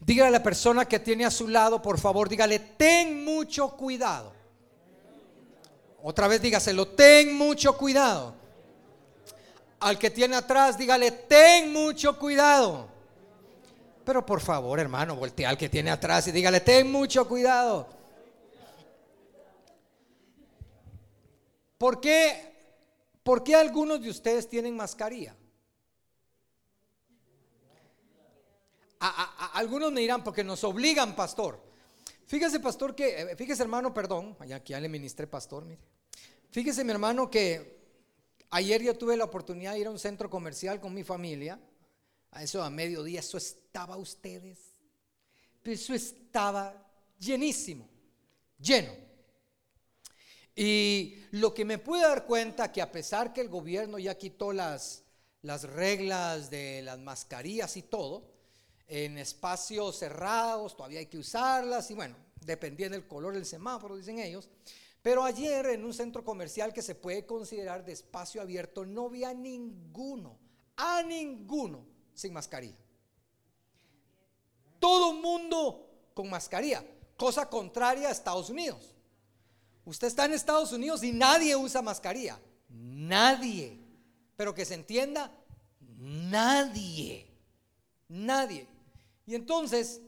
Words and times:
Dígale 0.00 0.28
a 0.28 0.30
la 0.30 0.42
persona 0.42 0.86
que 0.86 0.98
tiene 0.98 1.24
a 1.24 1.30
su 1.30 1.46
lado, 1.46 1.80
por 1.82 1.98
favor, 1.98 2.28
dígale, 2.28 2.58
ten 2.58 3.24
mucho 3.24 3.76
cuidado. 3.76 4.32
Otra 6.02 6.26
vez 6.26 6.40
dígaselo, 6.40 6.88
ten 6.88 7.36
mucho 7.36 7.76
cuidado. 7.76 8.34
Al 9.80 9.98
que 9.98 10.10
tiene 10.10 10.36
atrás, 10.36 10.78
dígale, 10.78 11.10
ten 11.10 11.72
mucho 11.72 12.18
cuidado. 12.18 12.88
Pero 14.04 14.24
por 14.24 14.40
favor, 14.40 14.80
hermano, 14.80 15.14
voltea 15.16 15.50
al 15.50 15.58
que 15.58 15.68
tiene 15.68 15.90
atrás 15.90 16.26
y 16.28 16.32
dígale, 16.32 16.60
ten 16.60 16.90
mucho 16.90 17.28
cuidado. 17.28 17.86
¿Por 21.76 22.00
qué, 22.00 22.52
¿Por 23.22 23.44
qué 23.44 23.54
algunos 23.54 24.02
de 24.02 24.10
ustedes 24.10 24.48
tienen 24.48 24.76
mascarilla? 24.76 25.34
Algunos 29.00 29.90
me 29.92 30.02
dirán, 30.02 30.22
porque 30.22 30.44
nos 30.44 30.62
obligan, 30.64 31.16
pastor. 31.16 31.60
Fíjese, 32.26 32.60
pastor, 32.60 32.94
que, 32.94 33.22
eh, 33.22 33.36
fíjese, 33.36 33.62
hermano, 33.62 33.92
perdón, 33.92 34.36
allá 34.38 34.62
que 34.62 34.72
ya 34.72 34.80
le 34.80 34.88
ministré, 34.88 35.26
pastor, 35.26 35.64
mire. 35.64 35.80
Fíjese, 36.50 36.84
mi 36.84 36.92
hermano, 36.92 37.30
que 37.30 37.80
ayer 38.50 38.82
yo 38.82 38.96
tuve 38.96 39.16
la 39.16 39.24
oportunidad 39.24 39.72
de 39.72 39.80
ir 39.80 39.86
a 39.86 39.90
un 39.90 39.98
centro 39.98 40.28
comercial 40.28 40.80
con 40.80 40.94
mi 40.94 41.02
familia. 41.02 41.58
A 42.32 42.42
eso 42.42 42.62
a 42.62 42.70
mediodía, 42.70 43.20
eso 43.20 43.38
estaba 43.38 43.96
ustedes. 43.96 44.58
Eso 45.64 45.94
estaba 45.94 46.86
llenísimo, 47.18 47.88
lleno. 48.58 48.92
Y 50.54 51.16
lo 51.32 51.54
que 51.54 51.64
me 51.64 51.78
pude 51.78 52.02
dar 52.02 52.26
cuenta 52.26 52.70
que 52.70 52.82
a 52.82 52.92
pesar 52.92 53.32
que 53.32 53.40
el 53.40 53.48
gobierno 53.48 53.98
ya 53.98 54.16
quitó 54.16 54.52
las, 54.52 55.04
las 55.42 55.64
reglas 55.64 56.50
de 56.50 56.82
las 56.82 56.98
mascarillas 56.98 57.76
y 57.76 57.82
todo, 57.82 58.29
en 58.90 59.18
espacios 59.18 59.96
cerrados, 59.96 60.76
todavía 60.76 60.98
hay 60.98 61.06
que 61.06 61.18
usarlas 61.18 61.88
y 61.92 61.94
bueno, 61.94 62.16
dependiendo 62.40 62.98
del 62.98 63.06
color 63.06 63.34
del 63.34 63.46
semáforo, 63.46 63.96
dicen 63.96 64.18
ellos. 64.18 64.48
Pero 65.00 65.22
ayer 65.22 65.64
en 65.66 65.84
un 65.84 65.94
centro 65.94 66.24
comercial 66.24 66.72
que 66.72 66.82
se 66.82 66.96
puede 66.96 67.24
considerar 67.24 67.84
de 67.84 67.92
espacio 67.92 68.42
abierto, 68.42 68.84
no 68.84 69.08
vi 69.08 69.22
a 69.22 69.32
ninguno, 69.32 70.36
a 70.76 71.04
ninguno 71.04 71.86
sin 72.14 72.32
mascarilla. 72.32 72.76
Todo 74.80 75.12
mundo 75.12 76.10
con 76.12 76.28
mascarilla, 76.28 76.84
cosa 77.16 77.48
contraria 77.48 78.08
a 78.08 78.12
Estados 78.12 78.50
Unidos. 78.50 78.92
Usted 79.84 80.08
está 80.08 80.24
en 80.24 80.32
Estados 80.32 80.72
Unidos 80.72 81.04
y 81.04 81.12
nadie 81.12 81.54
usa 81.54 81.80
mascarilla. 81.80 82.40
Nadie. 82.68 83.78
Pero 84.36 84.52
que 84.52 84.64
se 84.64 84.74
entienda, 84.74 85.32
nadie. 85.96 87.30
Nadie. 88.08 88.66
Y 89.30 89.36
entonces, 89.36 90.00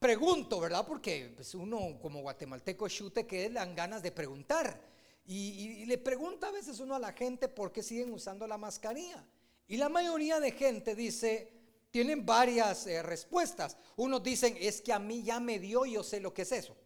pregunto, 0.00 0.58
¿verdad? 0.58 0.84
Porque 0.84 1.32
pues, 1.36 1.54
uno 1.54 1.96
como 2.02 2.22
guatemalteco 2.22 2.88
chute 2.88 3.24
que 3.24 3.50
dan 3.50 3.76
ganas 3.76 4.02
de 4.02 4.10
preguntar. 4.10 4.82
Y, 5.24 5.84
le 5.86 5.96
pregunta 5.96 6.48
a 6.48 6.50
veces 6.50 6.80
uno 6.80 6.96
a 6.96 6.98
la 6.98 7.12
gente 7.12 7.46
por 7.46 7.70
qué 7.70 7.84
siguen 7.84 8.12
usando 8.12 8.48
la 8.48 8.58
mascarilla. 8.58 9.24
Y 9.68 9.76
la 9.76 9.88
mayoría 9.88 10.40
de 10.40 10.50
gente 10.50 10.96
dice, 10.96 11.52
tienen 11.92 12.26
varias 12.26 12.84
eh, 12.88 13.00
respuestas. 13.00 13.76
Unos 13.94 14.24
dicen, 14.24 14.56
es 14.58 14.80
que 14.80 14.92
a 14.92 14.98
mí 14.98 15.22
ya 15.22 15.38
me 15.38 15.60
dio 15.60 15.86
y 15.86 15.92
yo 15.92 16.02
sé 16.02 16.18
lo 16.18 16.34
que 16.34 16.42
es 16.42 16.50
eso. 16.50 16.76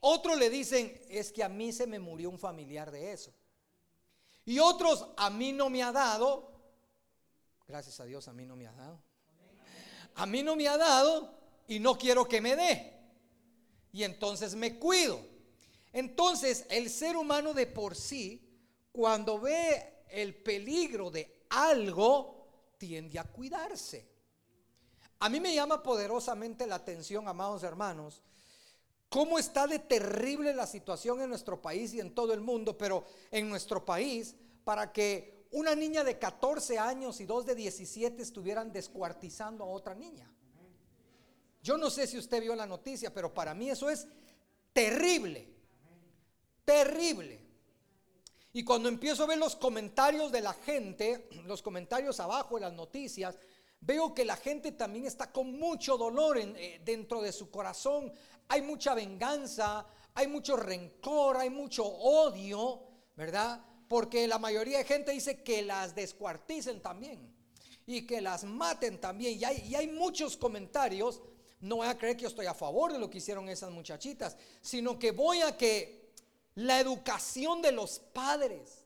Otros 0.00 0.38
le 0.38 0.50
dicen, 0.50 0.92
es 1.08 1.32
que 1.32 1.42
a 1.42 1.48
mí 1.48 1.72
se 1.72 1.86
me 1.86 1.98
murió 1.98 2.28
un 2.28 2.38
familiar 2.38 2.90
de 2.90 3.12
eso. 3.12 3.32
Y 4.44 4.58
otros, 4.58 5.06
a 5.16 5.30
mí 5.30 5.54
no 5.54 5.70
me 5.70 5.82
ha 5.82 5.90
dado. 5.90 6.52
Gracias 7.66 7.98
a 7.98 8.04
Dios, 8.04 8.28
a 8.28 8.34
mí 8.34 8.44
no 8.44 8.56
me 8.56 8.66
ha 8.66 8.72
dado 8.72 9.09
a 10.20 10.26
mí 10.26 10.42
no 10.42 10.54
me 10.54 10.68
ha 10.68 10.76
dado 10.76 11.32
y 11.66 11.78
no 11.78 11.96
quiero 11.96 12.28
que 12.28 12.42
me 12.42 12.54
dé. 12.54 12.92
Y 13.90 14.04
entonces 14.04 14.54
me 14.54 14.78
cuido. 14.78 15.18
Entonces 15.94 16.66
el 16.68 16.90
ser 16.90 17.16
humano 17.16 17.54
de 17.54 17.66
por 17.66 17.96
sí, 17.96 18.46
cuando 18.92 19.40
ve 19.40 20.04
el 20.10 20.34
peligro 20.34 21.10
de 21.10 21.46
algo, 21.48 22.48
tiende 22.76 23.18
a 23.18 23.24
cuidarse. 23.24 24.06
A 25.20 25.30
mí 25.30 25.40
me 25.40 25.54
llama 25.54 25.82
poderosamente 25.82 26.66
la 26.66 26.74
atención, 26.74 27.26
amados 27.26 27.62
hermanos, 27.62 28.20
cómo 29.08 29.38
está 29.38 29.66
de 29.66 29.78
terrible 29.78 30.52
la 30.52 30.66
situación 30.66 31.22
en 31.22 31.30
nuestro 31.30 31.62
país 31.62 31.94
y 31.94 32.00
en 32.00 32.14
todo 32.14 32.34
el 32.34 32.42
mundo, 32.42 32.76
pero 32.76 33.06
en 33.30 33.48
nuestro 33.48 33.86
país, 33.86 34.36
para 34.64 34.92
que 34.92 35.39
una 35.52 35.74
niña 35.74 36.04
de 36.04 36.18
14 36.18 36.78
años 36.78 37.20
y 37.20 37.26
dos 37.26 37.44
de 37.44 37.54
17 37.54 38.22
estuvieran 38.22 38.72
descuartizando 38.72 39.64
a 39.64 39.68
otra 39.68 39.94
niña. 39.94 40.30
Yo 41.62 41.76
no 41.76 41.90
sé 41.90 42.06
si 42.06 42.16
usted 42.18 42.40
vio 42.40 42.54
la 42.54 42.66
noticia, 42.66 43.12
pero 43.12 43.34
para 43.34 43.52
mí 43.54 43.68
eso 43.68 43.90
es 43.90 44.06
terrible. 44.72 45.48
Terrible. 46.64 47.40
Y 48.52 48.64
cuando 48.64 48.88
empiezo 48.88 49.24
a 49.24 49.26
ver 49.26 49.38
los 49.38 49.56
comentarios 49.56 50.32
de 50.32 50.40
la 50.40 50.52
gente, 50.52 51.28
los 51.46 51.62
comentarios 51.62 52.20
abajo 52.20 52.54
de 52.56 52.62
las 52.62 52.72
noticias, 52.72 53.36
veo 53.80 54.14
que 54.14 54.24
la 54.24 54.36
gente 54.36 54.72
también 54.72 55.06
está 55.06 55.32
con 55.32 55.58
mucho 55.58 55.96
dolor 55.96 56.38
eh, 56.38 56.80
dentro 56.84 57.20
de 57.22 57.32
su 57.32 57.50
corazón. 57.50 58.12
Hay 58.48 58.62
mucha 58.62 58.94
venganza, 58.94 59.86
hay 60.14 60.26
mucho 60.26 60.56
rencor, 60.56 61.36
hay 61.36 61.50
mucho 61.50 61.84
odio, 61.84 62.82
¿verdad? 63.16 63.64
Porque 63.90 64.28
la 64.28 64.38
mayoría 64.38 64.78
de 64.78 64.84
gente 64.84 65.10
dice 65.10 65.42
que 65.42 65.62
las 65.62 65.96
descuarticen 65.96 66.80
también 66.80 67.34
y 67.86 68.06
que 68.06 68.20
las 68.20 68.44
maten 68.44 69.00
también. 69.00 69.36
Y 69.36 69.74
hay, 69.74 69.88
muchos 69.88 70.36
comentarios. 70.36 71.20
No 71.58 71.78
voy 71.78 71.88
a 71.88 71.98
creer 71.98 72.14
que 72.14 72.22
yo 72.22 72.28
estoy 72.28 72.46
a 72.46 72.54
favor 72.54 72.92
de 72.92 73.00
lo 73.00 73.10
que 73.10 73.18
hicieron 73.18 73.48
esas 73.48 73.72
muchachitas, 73.72 74.36
sino 74.60 74.96
que 74.96 75.10
voy 75.10 75.40
a 75.40 75.56
que 75.56 76.12
la 76.54 76.78
educación 76.78 77.62
de 77.62 77.72
los 77.72 77.98
padres. 77.98 78.84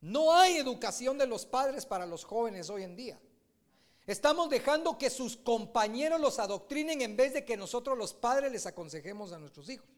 No 0.00 0.34
hay 0.34 0.56
educación 0.56 1.18
de 1.18 1.26
los 1.26 1.44
padres 1.44 1.84
para 1.84 2.06
los 2.06 2.24
jóvenes 2.24 2.70
hoy 2.70 2.84
en 2.84 2.96
día. 2.96 3.20
Estamos 4.06 4.48
dejando 4.48 4.96
que 4.96 5.10
sus 5.10 5.36
compañeros 5.36 6.18
los 6.18 6.38
adoctrinen 6.38 7.02
en 7.02 7.18
vez 7.18 7.34
de 7.34 7.44
que 7.44 7.58
nosotros 7.58 7.98
los 7.98 8.14
padres 8.14 8.50
les 8.50 8.64
aconsejemos 8.64 9.30
a 9.32 9.38
nuestros 9.38 9.68
hijos. 9.68 9.90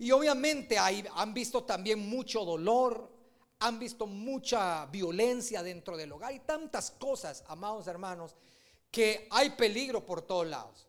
Y 0.00 0.12
obviamente 0.12 0.78
han 0.78 1.34
visto 1.34 1.64
también 1.64 2.08
mucho 2.08 2.42
dolor, 2.42 3.12
han 3.58 3.78
visto 3.78 4.06
mucha 4.06 4.86
violencia 4.86 5.62
dentro 5.62 5.94
del 5.94 6.10
hogar 6.12 6.32
y 6.32 6.40
tantas 6.40 6.90
cosas, 6.92 7.44
amados 7.48 7.86
hermanos, 7.86 8.34
que 8.90 9.28
hay 9.30 9.50
peligro 9.50 10.06
por 10.06 10.22
todos 10.22 10.46
lados. 10.46 10.88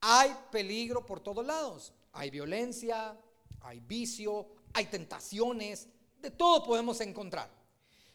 Hay 0.00 0.34
peligro 0.50 1.04
por 1.04 1.20
todos 1.20 1.44
lados. 1.44 1.92
Hay 2.12 2.30
violencia, 2.30 3.14
hay 3.60 3.80
vicio, 3.80 4.46
hay 4.72 4.86
tentaciones, 4.86 5.86
de 6.22 6.30
todo 6.30 6.64
podemos 6.64 7.02
encontrar. 7.02 7.50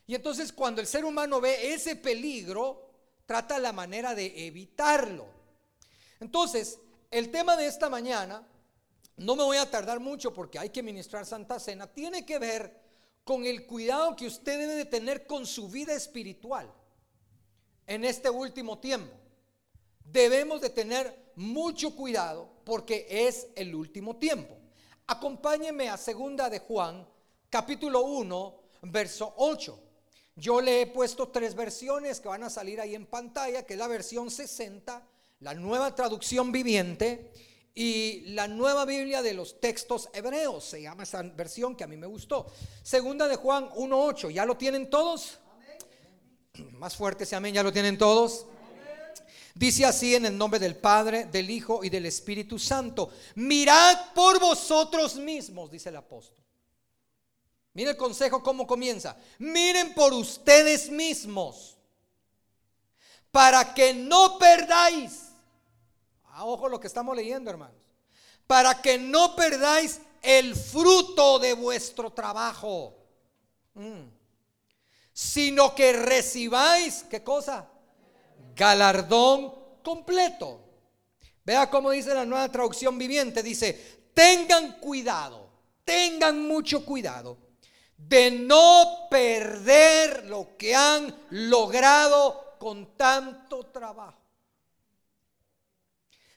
Y 0.08 0.16
entonces 0.16 0.52
cuando 0.52 0.82
el 0.82 0.88
ser 0.88 1.06
humano 1.06 1.40
ve 1.40 1.76
ese 1.76 1.96
peligro, 1.96 2.90
trata 3.28 3.60
la 3.60 3.72
manera 3.72 4.16
de 4.16 4.48
evitarlo. 4.48 5.28
Entonces, 6.20 6.80
el 7.12 7.30
tema 7.30 7.56
de 7.56 7.68
esta 7.68 7.88
mañana 7.88 8.48
no 9.18 9.36
me 9.36 9.44
voy 9.44 9.58
a 9.58 9.70
tardar 9.70 10.00
mucho 10.00 10.34
porque 10.34 10.60
hay 10.60 10.70
que 10.70 10.84
ministrar 10.84 11.26
Santa 11.26 11.60
Cena, 11.60 11.88
tiene 11.88 12.26
que 12.26 12.38
ver 12.38 12.86
con 13.24 13.46
el 13.46 13.66
cuidado 13.66 14.16
que 14.16 14.28
usted 14.28 14.60
debe 14.60 14.76
de 14.76 14.86
tener 14.86 15.26
con 15.26 15.46
su 15.46 15.70
vida 15.70 15.94
espiritual 15.94 16.72
en 17.88 18.04
este 18.04 18.30
último 18.30 18.80
tiempo. 18.80 19.14
Debemos 20.04 20.62
de 20.62 20.70
tener 20.70 21.32
mucho 21.36 21.96
cuidado 21.96 22.50
porque 22.64 23.08
es 23.10 23.48
el 23.56 23.74
último 23.74 24.18
tiempo. 24.18 24.56
Acompáñeme 25.08 25.90
a 25.90 25.98
segunda 25.98 26.50
de 26.50 26.60
Juan, 26.60 27.08
capítulo 27.50 28.02
1, 28.02 28.62
verso 28.84 29.34
8. 29.38 29.80
Yo 30.36 30.60
le 30.60 30.82
he 30.82 30.88
puesto 30.88 31.30
tres 31.30 31.56
versiones 31.56 32.20
que 32.20 32.28
van 32.28 32.44
a 32.44 32.50
salir 32.50 32.82
ahí 32.82 32.94
en 32.94 33.06
pantalla, 33.06 33.66
que 33.66 33.74
es 33.74 33.80
la 33.80 33.88
versión 33.88 34.30
60, 34.30 35.08
la 35.40 35.54
nueva 35.54 35.96
traducción 35.96 36.52
viviente 36.52 37.32
y 37.78 38.22
la 38.28 38.48
nueva 38.48 38.86
Biblia 38.86 39.22
de 39.22 39.34
los 39.34 39.60
textos 39.60 40.10
hebreos, 40.14 40.64
se 40.64 40.82
llama 40.82 41.04
esa 41.04 41.22
versión 41.22 41.76
que 41.76 41.84
a 41.84 41.88
mí 41.88 41.98
me 41.98 42.08
gustó. 42.08 42.48
Segunda 42.82 43.28
de 43.28 43.36
Juan 43.36 43.70
1.8, 43.72 44.32
¿ya 44.32 44.46
lo 44.46 44.56
tienen 44.56 44.90
todos? 44.90 45.40
Más 46.72 46.96
fuerte 46.96 47.26
ese 47.26 47.36
amén, 47.36 47.54
¿ya 47.54 47.64
lo 47.64 47.74
tienen 47.74 47.98
todos? 47.98 48.46
Dice 49.54 49.86
así 49.86 50.16
en 50.16 50.26
el 50.26 50.38
nombre 50.38 50.60
del 50.60 50.78
Padre, 50.78 51.26
del 51.26 51.50
Hijo 51.50 51.84
y 51.84 51.90
del 51.90 52.06
Espíritu 52.06 52.58
Santo. 52.58 53.12
Mirad 53.36 54.14
por 54.14 54.40
vosotros 54.40 55.18
mismos, 55.18 55.70
dice 55.70 55.90
el 55.90 55.98
apóstol. 55.98 56.44
Mire 57.74 57.92
el 57.92 57.98
consejo 57.98 58.42
cómo 58.42 58.66
comienza. 58.66 59.18
Miren 59.38 59.94
por 59.94 60.14
ustedes 60.14 60.90
mismos, 60.90 61.78
para 63.32 63.74
que 63.74 63.94
no 63.94 64.38
perdáis 64.38 65.25
a 66.36 66.44
ojo 66.44 66.68
lo 66.68 66.80
que 66.80 66.88
estamos 66.88 67.16
leyendo, 67.16 67.50
hermanos. 67.50 67.82
Para 68.46 68.82
que 68.82 68.98
no 68.98 69.36
perdáis 69.36 70.02
el 70.22 70.56
fruto 70.56 71.40
de 71.40 71.54
vuestro 71.54 72.12
trabajo. 72.12 72.94
Mm. 73.74 74.10
sino 75.12 75.76
que 75.76 75.92
recibáis, 75.94 77.04
¿qué 77.10 77.24
cosa? 77.24 77.70
Galardón 78.56 79.54
completo. 79.84 80.62
Vea 81.44 81.70
cómo 81.70 81.92
dice 81.92 82.14
la 82.14 82.26
nueva 82.26 82.50
traducción 82.50 82.98
viviente, 82.98 83.44
dice, 83.44 84.10
tengan 84.14 84.80
cuidado, 84.80 85.50
tengan 85.84 86.46
mucho 86.46 86.86
cuidado 86.86 87.38
de 87.98 88.32
no 88.32 89.08
perder 89.10 90.26
lo 90.26 90.58
que 90.58 90.76
han 90.76 91.16
logrado 91.30 92.56
con 92.58 92.98
tanto 92.98 93.68
trabajo. 93.68 94.25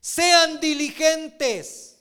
Sean 0.08 0.58
diligentes 0.58 1.98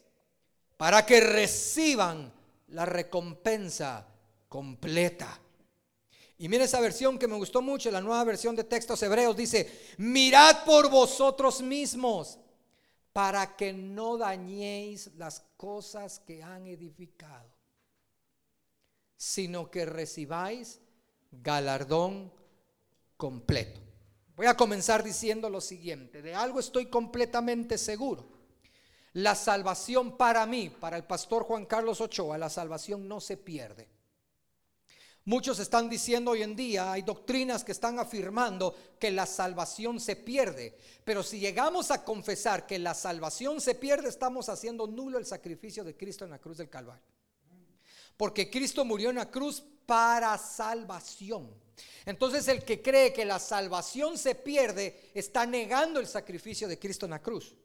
para 0.78 1.06
que 1.06 1.20
reciban 1.20 2.32
la 2.70 2.86
recompensa 2.86 4.08
completa. 4.48 5.38
Y 6.38 6.48
mire 6.48 6.64
esa 6.64 6.80
versión 6.80 7.20
que 7.20 7.28
me 7.28 7.36
gustó 7.36 7.62
mucho, 7.62 7.92
la 7.92 8.00
nueva 8.00 8.24
versión 8.24 8.56
de 8.56 8.64
textos 8.64 9.04
hebreos 9.04 9.36
dice, 9.36 9.70
mirad 9.98 10.64
por 10.64 10.90
vosotros 10.90 11.62
mismos 11.62 12.40
para 13.12 13.58
que 13.58 13.74
no 13.74 14.18
dañéis 14.18 15.12
las 15.18 15.44
cosas 15.58 16.20
que 16.20 16.42
han 16.42 16.66
edificado, 16.66 17.50
sino 19.18 19.70
que 19.70 19.86
recibáis 19.86 20.80
galardón 21.30 22.32
completo. 23.18 23.87
Voy 24.38 24.46
a 24.46 24.56
comenzar 24.56 25.04
diciendo 25.04 25.50
lo 25.50 25.60
siguiente, 25.60 26.22
de 26.22 26.36
algo 26.36 26.60
estoy 26.60 26.86
completamente 26.86 27.76
seguro. 27.80 28.30
La 29.14 29.34
salvación 29.34 30.16
para 30.16 30.46
mí, 30.46 30.70
para 30.70 30.96
el 30.96 31.06
pastor 31.06 31.44
Juan 31.44 31.66
Carlos 31.66 32.02
Ochoa, 32.02 32.38
la 32.38 32.52
salvación 32.52 33.08
no 33.08 33.20
se 33.20 33.36
pierde. 33.36 33.90
Muchos 35.26 35.58
están 35.58 35.90
diciendo 35.90 36.32
hoy 36.32 36.44
en 36.44 36.56
día, 36.56 36.92
hay 36.92 37.02
doctrinas 37.02 37.64
que 37.64 37.72
están 37.72 37.98
afirmando 37.98 38.76
que 39.00 39.10
la 39.10 39.26
salvación 39.26 40.00
se 40.00 40.16
pierde. 40.16 40.78
Pero 41.04 41.24
si 41.24 41.40
llegamos 41.40 41.90
a 41.90 42.06
confesar 42.06 42.68
que 42.68 42.78
la 42.78 42.94
salvación 42.94 43.60
se 43.60 43.74
pierde, 43.74 44.08
estamos 44.08 44.50
haciendo 44.50 44.86
nulo 44.86 45.18
el 45.18 45.26
sacrificio 45.26 45.84
de 45.84 45.98
Cristo 45.98 46.26
en 46.26 46.32
la 46.32 46.40
cruz 46.40 46.58
del 46.58 46.70
Calvario. 46.70 47.04
Porque 48.16 48.52
Cristo 48.52 48.86
murió 48.86 49.10
en 49.10 49.16
la 49.16 49.32
cruz 49.32 49.64
para 49.88 50.38
salvación. 50.38 51.67
Entonces 52.06 52.48
el 52.48 52.64
que 52.64 52.82
cree 52.82 53.14
que 53.14 53.26
la 53.26 53.40
salvación 53.40 54.18
se 54.18 54.36
pierde 54.36 55.12
está 55.14 55.46
negando 55.46 56.00
el 56.00 56.08
sacrificio 56.08 56.68
de 56.68 56.80
Cristo 56.80 57.06
en 57.06 57.12
la 57.12 57.22
cruz. 57.22 57.56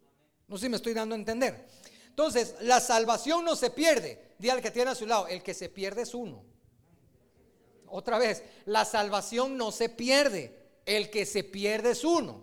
No 0.49 0.57
sé 0.57 0.67
si 0.67 0.69
me 0.69 0.77
estoy 0.77 0.95
dando 0.95 1.15
a 1.15 1.19
entender. 1.19 1.67
Entonces, 2.09 2.57
la 2.61 2.79
salvación 2.79 3.43
no 3.43 3.57
se 3.57 3.71
pierde. 3.71 4.35
Dí 4.39 4.51
al 4.51 4.61
que 4.61 4.71
tiene 4.71 4.91
a 4.91 4.95
su 4.95 5.07
lado, 5.07 5.29
el 5.29 5.43
que 5.43 5.55
se 5.55 5.71
pierde 5.71 6.03
es 6.03 6.15
uno. 6.15 6.45
Otra 7.87 8.19
vez, 8.19 8.43
la 8.67 8.85
salvación 8.85 9.57
no 9.57 9.73
se 9.73 9.89
pierde, 9.89 10.59
el 10.85 11.11
que 11.11 11.25
se 11.25 11.45
pierde 11.45 11.93
es 11.93 12.05
uno. 12.05 12.43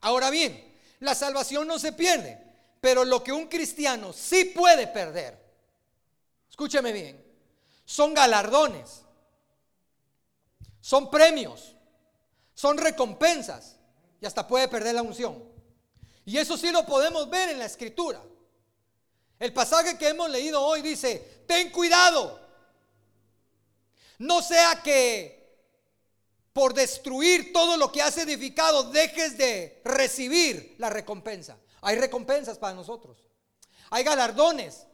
Ahora 0.00 0.30
bien, 0.30 0.72
la 1.00 1.14
salvación 1.14 1.66
no 1.66 1.78
se 1.78 1.92
pierde, 1.92 2.38
pero 2.80 3.04
lo 3.04 3.22
que 3.22 3.32
un 3.32 3.48
cristiano 3.48 4.12
sí 4.12 4.46
puede 4.46 4.86
perder, 4.86 5.38
escúcheme 6.48 6.92
bien, 6.92 7.24
son 7.84 8.14
galardones, 8.14 9.02
son 10.82 11.10
premios, 11.10 11.76
son 12.54 12.76
recompensas 12.76 13.76
y 14.20 14.26
hasta 14.26 14.46
puede 14.46 14.68
perder 14.68 14.96
la 14.96 15.02
unción. 15.02 15.42
Y 16.24 16.36
eso 16.36 16.58
sí 16.58 16.70
lo 16.70 16.84
podemos 16.84 17.30
ver 17.30 17.50
en 17.50 17.60
la 17.60 17.64
escritura. 17.64 18.22
El 19.38 19.52
pasaje 19.52 19.96
que 19.96 20.08
hemos 20.08 20.28
leído 20.28 20.60
hoy 20.60 20.82
dice, 20.82 21.44
ten 21.46 21.70
cuidado, 21.70 22.40
no 24.18 24.42
sea 24.42 24.82
que 24.82 25.40
por 26.52 26.74
destruir 26.74 27.52
todo 27.52 27.76
lo 27.76 27.90
que 27.90 28.02
has 28.02 28.18
edificado 28.18 28.84
dejes 28.90 29.38
de 29.38 29.80
recibir 29.84 30.74
la 30.78 30.90
recompensa. 30.90 31.58
Hay 31.80 31.96
recompensas 31.96 32.58
para 32.58 32.74
nosotros. 32.74 33.18
Hay 33.90 34.04
galardones 34.04 34.86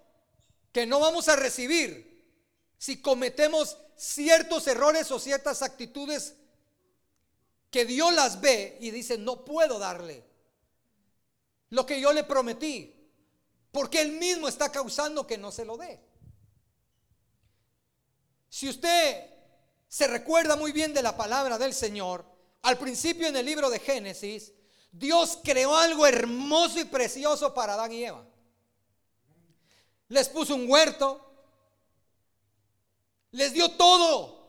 que 0.70 0.87
no 0.87 1.00
vamos 1.00 1.29
a 1.29 1.37
recibir 1.37 2.25
si 2.79 3.00
cometemos 3.00 3.79
ciertos 3.98 4.66
errores 4.68 5.10
o 5.10 5.18
ciertas 5.18 5.60
actitudes 5.60 6.36
que 7.70 7.84
Dios 7.84 8.14
las 8.14 8.40
ve 8.40 8.78
y 8.80 8.90
dice, 8.90 9.18
no 9.18 9.44
puedo 9.44 9.78
darle 9.78 10.24
lo 11.70 11.84
que 11.84 12.00
yo 12.00 12.12
le 12.12 12.24
prometí, 12.24 12.94
porque 13.72 14.00
Él 14.00 14.12
mismo 14.12 14.48
está 14.48 14.72
causando 14.72 15.26
que 15.26 15.36
no 15.36 15.52
se 15.52 15.64
lo 15.64 15.76
dé. 15.76 16.00
Si 18.48 18.68
usted 18.68 19.30
se 19.88 20.06
recuerda 20.06 20.56
muy 20.56 20.72
bien 20.72 20.94
de 20.94 21.02
la 21.02 21.16
palabra 21.16 21.58
del 21.58 21.74
Señor, 21.74 22.24
al 22.62 22.78
principio 22.78 23.26
en 23.26 23.36
el 23.36 23.44
libro 23.44 23.68
de 23.68 23.80
Génesis, 23.80 24.52
Dios 24.90 25.38
creó 25.44 25.76
algo 25.76 26.06
hermoso 26.06 26.80
y 26.80 26.84
precioso 26.84 27.52
para 27.52 27.74
Adán 27.74 27.92
y 27.92 28.04
Eva. 28.04 28.24
Les 30.08 30.28
puso 30.28 30.54
un 30.54 30.70
huerto, 30.70 31.27
les 33.30 33.52
dio 33.52 33.70
todo, 33.72 34.48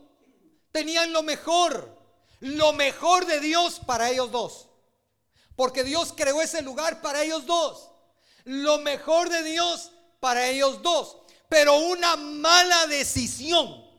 tenían 0.72 1.14
lo 1.14 1.24
mejor, 1.24 1.98
lo 2.40 2.74
mejor 2.74 3.26
de 3.26 3.40
Dios 3.40 3.80
para 3.86 4.10
ellos 4.10 4.32
dos. 4.32 4.68
Porque 5.56 5.84
Dios 5.84 6.14
creó 6.16 6.42
ese 6.42 6.62
lugar 6.62 7.02
para 7.02 7.24
ellos 7.24 7.46
dos. 7.46 7.90
Lo 8.46 8.80
mejor 8.80 9.30
de 9.30 9.44
Dios 9.44 9.92
para 10.20 10.48
ellos 10.48 10.82
dos. 10.82 11.18
Pero 11.50 11.78
una 11.78 12.16
mala 12.16 12.88
decisión 12.88 13.90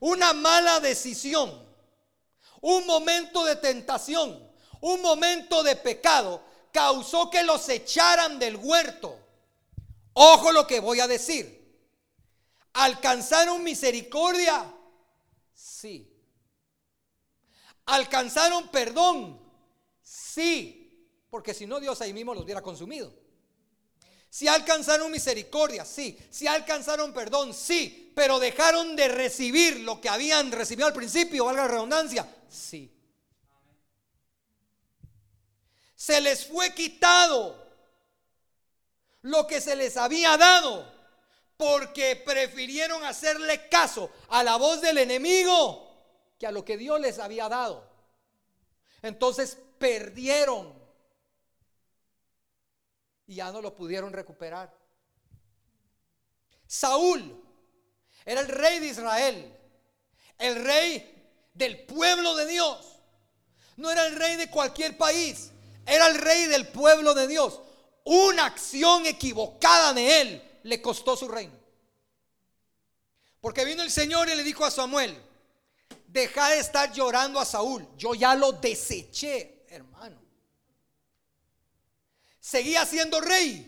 una 0.00 0.32
mala 0.32 0.80
decisión, 0.80 1.64
un 2.60 2.86
momento 2.86 3.44
de 3.44 3.56
tentación, 3.56 4.50
un 4.80 5.00
momento 5.02 5.62
de 5.62 5.76
pecado, 5.76 6.42
causó 6.72 7.30
que 7.30 7.42
los 7.42 7.68
echaran 7.68 8.38
del 8.38 8.56
huerto. 8.56 9.18
Ojo 10.18 10.50
lo 10.50 10.66
que 10.66 10.80
voy 10.80 10.98
a 11.00 11.06
decir. 11.06 11.62
¿Alcanzaron 12.72 13.62
misericordia? 13.62 14.74
Sí. 15.52 16.10
¿Alcanzaron 17.84 18.70
perdón? 18.70 19.38
Sí. 20.00 21.06
Porque 21.28 21.52
si 21.52 21.66
no, 21.66 21.80
Dios 21.80 22.00
ahí 22.00 22.14
mismo 22.14 22.32
los 22.32 22.44
hubiera 22.44 22.62
consumido. 22.62 23.12
Si 24.30 24.48
alcanzaron 24.48 25.12
misericordia, 25.12 25.84
sí. 25.84 26.18
Si 26.30 26.46
alcanzaron 26.46 27.12
perdón, 27.12 27.52
sí. 27.52 28.10
Pero 28.16 28.38
dejaron 28.38 28.96
de 28.96 29.08
recibir 29.08 29.80
lo 29.80 30.00
que 30.00 30.08
habían 30.08 30.50
recibido 30.50 30.86
al 30.86 30.94
principio, 30.94 31.44
valga 31.44 31.62
la 31.62 31.68
redundancia, 31.68 32.26
sí. 32.48 32.90
Se 35.94 36.22
les 36.22 36.46
fue 36.46 36.72
quitado 36.72 37.65
lo 39.22 39.46
que 39.46 39.60
se 39.60 39.76
les 39.76 39.96
había 39.96 40.36
dado 40.36 40.96
porque 41.56 42.16
prefirieron 42.16 43.04
hacerle 43.04 43.68
caso 43.68 44.10
a 44.28 44.42
la 44.42 44.56
voz 44.56 44.80
del 44.80 44.98
enemigo 44.98 45.86
que 46.38 46.46
a 46.46 46.52
lo 46.52 46.64
que 46.64 46.76
Dios 46.76 47.00
les 47.00 47.18
había 47.18 47.48
dado. 47.48 47.88
Entonces 49.02 49.56
perdieron 49.78 50.74
y 53.26 53.36
ya 53.36 53.50
no 53.50 53.60
lo 53.60 53.74
pudieron 53.74 54.12
recuperar. 54.12 54.72
Saúl 56.66 57.42
era 58.24 58.40
el 58.40 58.48
rey 58.48 58.78
de 58.80 58.86
Israel, 58.88 59.56
el 60.38 60.64
rey 60.64 61.48
del 61.54 61.84
pueblo 61.86 62.34
de 62.36 62.46
Dios. 62.46 63.00
No 63.76 63.90
era 63.90 64.06
el 64.06 64.16
rey 64.16 64.36
de 64.36 64.50
cualquier 64.50 64.96
país, 64.96 65.52
era 65.86 66.06
el 66.08 66.16
rey 66.16 66.46
del 66.46 66.68
pueblo 66.68 67.14
de 67.14 67.26
Dios. 67.26 67.60
Una 68.06 68.46
acción 68.46 69.04
equivocada 69.04 69.92
de 69.92 70.20
él 70.20 70.60
le 70.62 70.80
costó 70.80 71.16
su 71.16 71.26
reino. 71.26 71.58
Porque 73.40 73.64
vino 73.64 73.82
el 73.82 73.90
Señor 73.90 74.28
y 74.28 74.36
le 74.36 74.44
dijo 74.44 74.64
a 74.64 74.70
Samuel, 74.70 75.20
deja 76.06 76.50
de 76.50 76.60
estar 76.60 76.92
llorando 76.92 77.40
a 77.40 77.44
Saúl, 77.44 77.84
yo 77.96 78.14
ya 78.14 78.36
lo 78.36 78.52
deseché, 78.52 79.64
hermano. 79.68 80.22
¿Seguía 82.38 82.86
siendo 82.86 83.20
rey? 83.20 83.66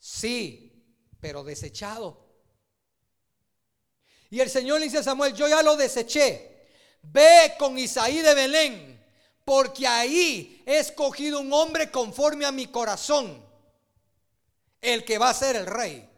Sí, 0.00 0.72
pero 1.20 1.44
desechado. 1.44 2.24
Y 4.30 4.40
el 4.40 4.50
Señor 4.50 4.80
le 4.80 4.86
dice 4.86 4.98
a 4.98 5.04
Samuel, 5.04 5.32
yo 5.32 5.46
ya 5.46 5.62
lo 5.62 5.76
deseché. 5.76 6.66
Ve 7.02 7.54
con 7.56 7.78
Isaí 7.78 8.18
de 8.18 8.34
Belén, 8.34 9.00
porque 9.44 9.86
ahí 9.86 10.60
he 10.66 10.78
escogido 10.78 11.38
un 11.38 11.52
hombre 11.52 11.92
conforme 11.92 12.44
a 12.44 12.50
mi 12.50 12.66
corazón, 12.66 13.43
el 14.84 15.04
que 15.04 15.18
va 15.18 15.30
a 15.30 15.34
ser 15.34 15.56
el 15.56 15.66
rey. 15.66 16.08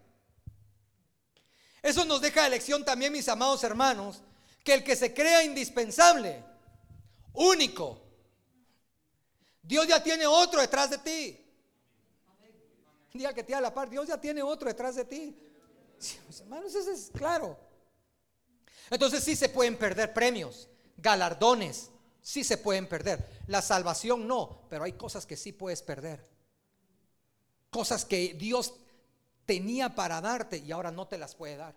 Eso 1.83 2.05
nos 2.05 2.21
deja 2.21 2.43
de 2.43 2.51
lección 2.51 2.85
también, 2.85 3.13
mis 3.13 3.29
amados 3.29 3.63
hermanos, 3.63 4.23
que 4.65 4.75
el 4.75 4.83
que 4.83 4.97
se 4.97 5.15
crea 5.15 5.45
indispensable, 5.45 6.43
único, 7.33 8.03
Dios 9.63 9.87
ya 9.87 10.03
tiene 10.03 10.27
otro 10.27 10.61
detrás 10.61 10.91
de 10.91 10.99
ti. 10.99 11.43
Día 13.15 13.33
que 13.33 13.45
te 13.45 13.53
da 13.53 13.61
la 13.61 13.73
par, 13.73 13.89
Dios 13.89 14.09
ya 14.09 14.21
tiene 14.21 14.43
otro 14.43 14.69
detrás 14.69 14.97
de 14.97 15.05
ti. 15.05 15.39
hermanos, 16.41 16.75
eso 16.75 16.91
es 16.91 17.11
claro. 17.17 17.57
Entonces 18.91 19.23
sí 19.25 19.37
se 19.37 19.49
pueden 19.49 19.77
perder 19.77 20.13
premios, 20.13 20.69
galardones, 20.97 21.91
sí 22.21 22.45
se 22.45 22.59
pueden 22.59 22.89
perder. 22.89 23.25
La 23.47 23.63
salvación 23.63 24.27
no, 24.27 24.67
pero 24.69 24.85
hay 24.85 24.93
cosas 24.93 25.25
que 25.25 25.37
sí 25.37 25.53
puedes 25.53 25.83
perder. 25.83 26.36
Cosas 27.77 28.07
que 28.07 28.33
Dios 28.33 28.73
tenía 29.45 29.95
para 29.95 30.23
darte 30.23 30.57
y 30.57 30.73
ahora 30.73 30.91
no 30.91 31.07
te 31.09 31.19
las 31.19 31.35
puede 31.35 31.59
dar. 31.59 31.75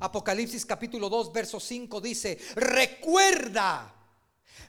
Apocalipsis 0.00 0.64
capítulo 0.64 1.10
2, 1.10 1.30
verso 1.30 1.60
5 1.60 2.00
dice, 2.00 2.38
recuerda, 2.54 3.94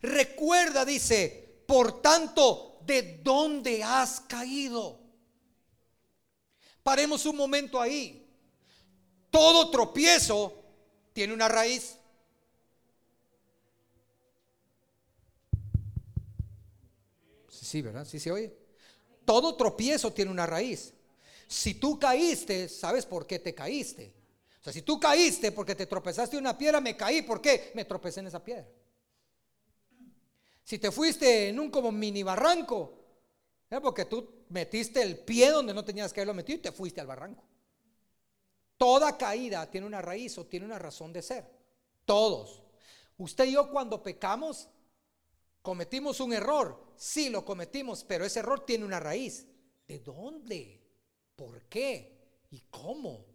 recuerda, 0.01 0.83
dice, 0.83 1.63
por 1.65 2.01
tanto, 2.01 2.79
de 2.81 3.21
dónde 3.23 3.81
has 3.81 4.19
caído. 4.19 4.99
Paremos 6.83 7.25
un 7.25 7.37
momento 7.37 7.79
ahí. 7.79 8.29
Todo 9.29 9.71
tropiezo 9.71 10.65
tiene 11.13 11.33
una 11.33 11.47
raíz. 11.47 11.95
Sí, 17.75 17.81
¿verdad? 17.81 18.05
Sí 18.05 18.21
se 18.21 18.31
oye. 18.31 18.55
Todo 19.25 19.53
tropiezo 19.57 20.13
tiene 20.13 20.31
una 20.31 20.45
raíz. 20.45 20.93
Si 21.45 21.73
tú 21.73 21.99
caíste, 21.99 22.69
¿sabes 22.69 23.05
por 23.05 23.27
qué 23.27 23.37
te 23.37 23.53
caíste? 23.53 24.13
O 24.61 24.63
sea, 24.63 24.71
si 24.71 24.81
tú 24.81 24.97
caíste 24.97 25.51
porque 25.51 25.75
te 25.75 25.85
tropezaste 25.85 26.37
una 26.37 26.57
piedra, 26.57 26.79
me 26.79 26.95
caí. 26.95 27.21
¿Por 27.21 27.41
qué? 27.41 27.73
Me 27.75 27.83
tropecé 27.83 28.21
en 28.21 28.27
esa 28.27 28.41
piedra. 28.41 28.65
Si 30.63 30.79
te 30.79 30.89
fuiste 30.89 31.49
en 31.49 31.59
un 31.59 31.69
como 31.69 31.91
mini 31.91 32.23
barranco, 32.23 32.93
es 33.69 33.81
porque 33.81 34.05
tú 34.05 34.45
metiste 34.47 35.01
el 35.01 35.19
pie 35.19 35.51
donde 35.51 35.73
no 35.73 35.83
tenías 35.83 36.13
que 36.13 36.21
haberlo 36.21 36.33
metido 36.33 36.59
y 36.59 36.61
te 36.61 36.71
fuiste 36.71 37.01
al 37.01 37.07
barranco. 37.07 37.43
Toda 38.77 39.17
caída 39.17 39.69
tiene 39.69 39.85
una 39.85 40.01
raíz 40.01 40.37
o 40.37 40.45
tiene 40.45 40.65
una 40.65 40.79
razón 40.79 41.11
de 41.11 41.21
ser. 41.21 41.45
Todos. 42.05 42.63
Usted 43.17 43.43
y 43.43 43.51
yo 43.51 43.69
cuando 43.69 44.01
pecamos, 44.01 44.69
cometimos 45.65 46.21
un 46.21 46.31
error. 46.31 46.93
Sí, 46.95 47.29
lo 47.29 47.43
cometimos, 47.43 48.05
pero 48.05 48.23
ese 48.23 48.39
error 48.39 48.65
tiene 48.65 48.85
una 48.85 49.01
raíz. 49.01 49.45
¿De 49.85 49.99
dónde? 49.99 50.81
¿Por 51.35 51.63
qué? 51.63 52.45
¿Y 52.51 52.61
cómo? 52.69 53.25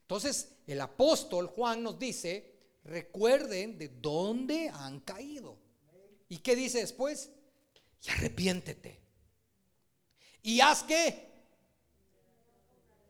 Entonces, 0.00 0.56
el 0.66 0.80
apóstol 0.80 1.48
Juan 1.48 1.82
nos 1.82 1.98
dice, 1.98 2.54
recuerden 2.84 3.76
de 3.76 3.88
dónde 3.88 4.70
han 4.70 5.00
caído. 5.00 5.58
¿Y 6.28 6.38
qué 6.38 6.56
dice 6.56 6.78
después? 6.78 7.30
Y 8.02 8.10
arrepiéntete. 8.10 9.00
¿Y 10.42 10.60
haz 10.60 10.84
qué? 10.84 11.28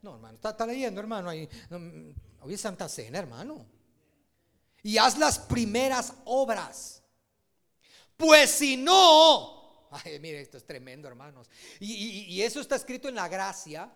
No, 0.03 0.15
hermano, 0.15 0.39
está, 0.43 0.67
leyendo, 0.67 1.01
hermano. 1.01 1.31
Hoy 1.31 2.55
es 2.55 2.61
Santa 2.61 2.89
Cena, 2.89 3.19
hermano. 3.19 3.67
Y 4.83 4.97
haz 4.97 5.19
las 5.19 5.39
primeras 5.39 6.15
obras. 6.25 7.00
Pues 8.21 8.51
si 8.51 8.77
no, 8.77 9.89
ay, 9.93 10.19
mire, 10.21 10.43
esto 10.43 10.59
es 10.59 10.67
tremendo, 10.67 11.09
hermanos. 11.09 11.49
Y, 11.81 12.43
eso 12.43 12.61
está 12.61 12.77
escrito 12.77 13.09
en 13.09 13.15
la 13.15 13.29
gracia. 13.29 13.91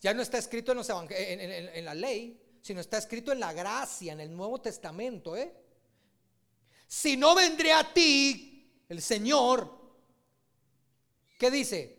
Ya 0.00 0.14
no 0.14 0.22
está 0.22 0.38
escrito 0.38 0.72
en, 0.72 1.84
la 1.84 1.94
ley, 1.94 2.40
sino 2.62 2.80
está 2.80 2.96
escrito 2.96 3.32
en 3.32 3.40
la 3.40 3.52
gracia, 3.52 4.14
en 4.14 4.20
el 4.20 4.34
Nuevo 4.34 4.62
Testamento. 4.62 5.36
¿eh? 5.36 5.52
Si 6.88 7.18
no 7.18 7.34
vendré 7.34 7.74
a 7.74 7.92
ti, 7.92 8.82
el 8.88 9.02
Señor, 9.02 9.78
¿qué 11.38 11.50
dice? 11.50 11.98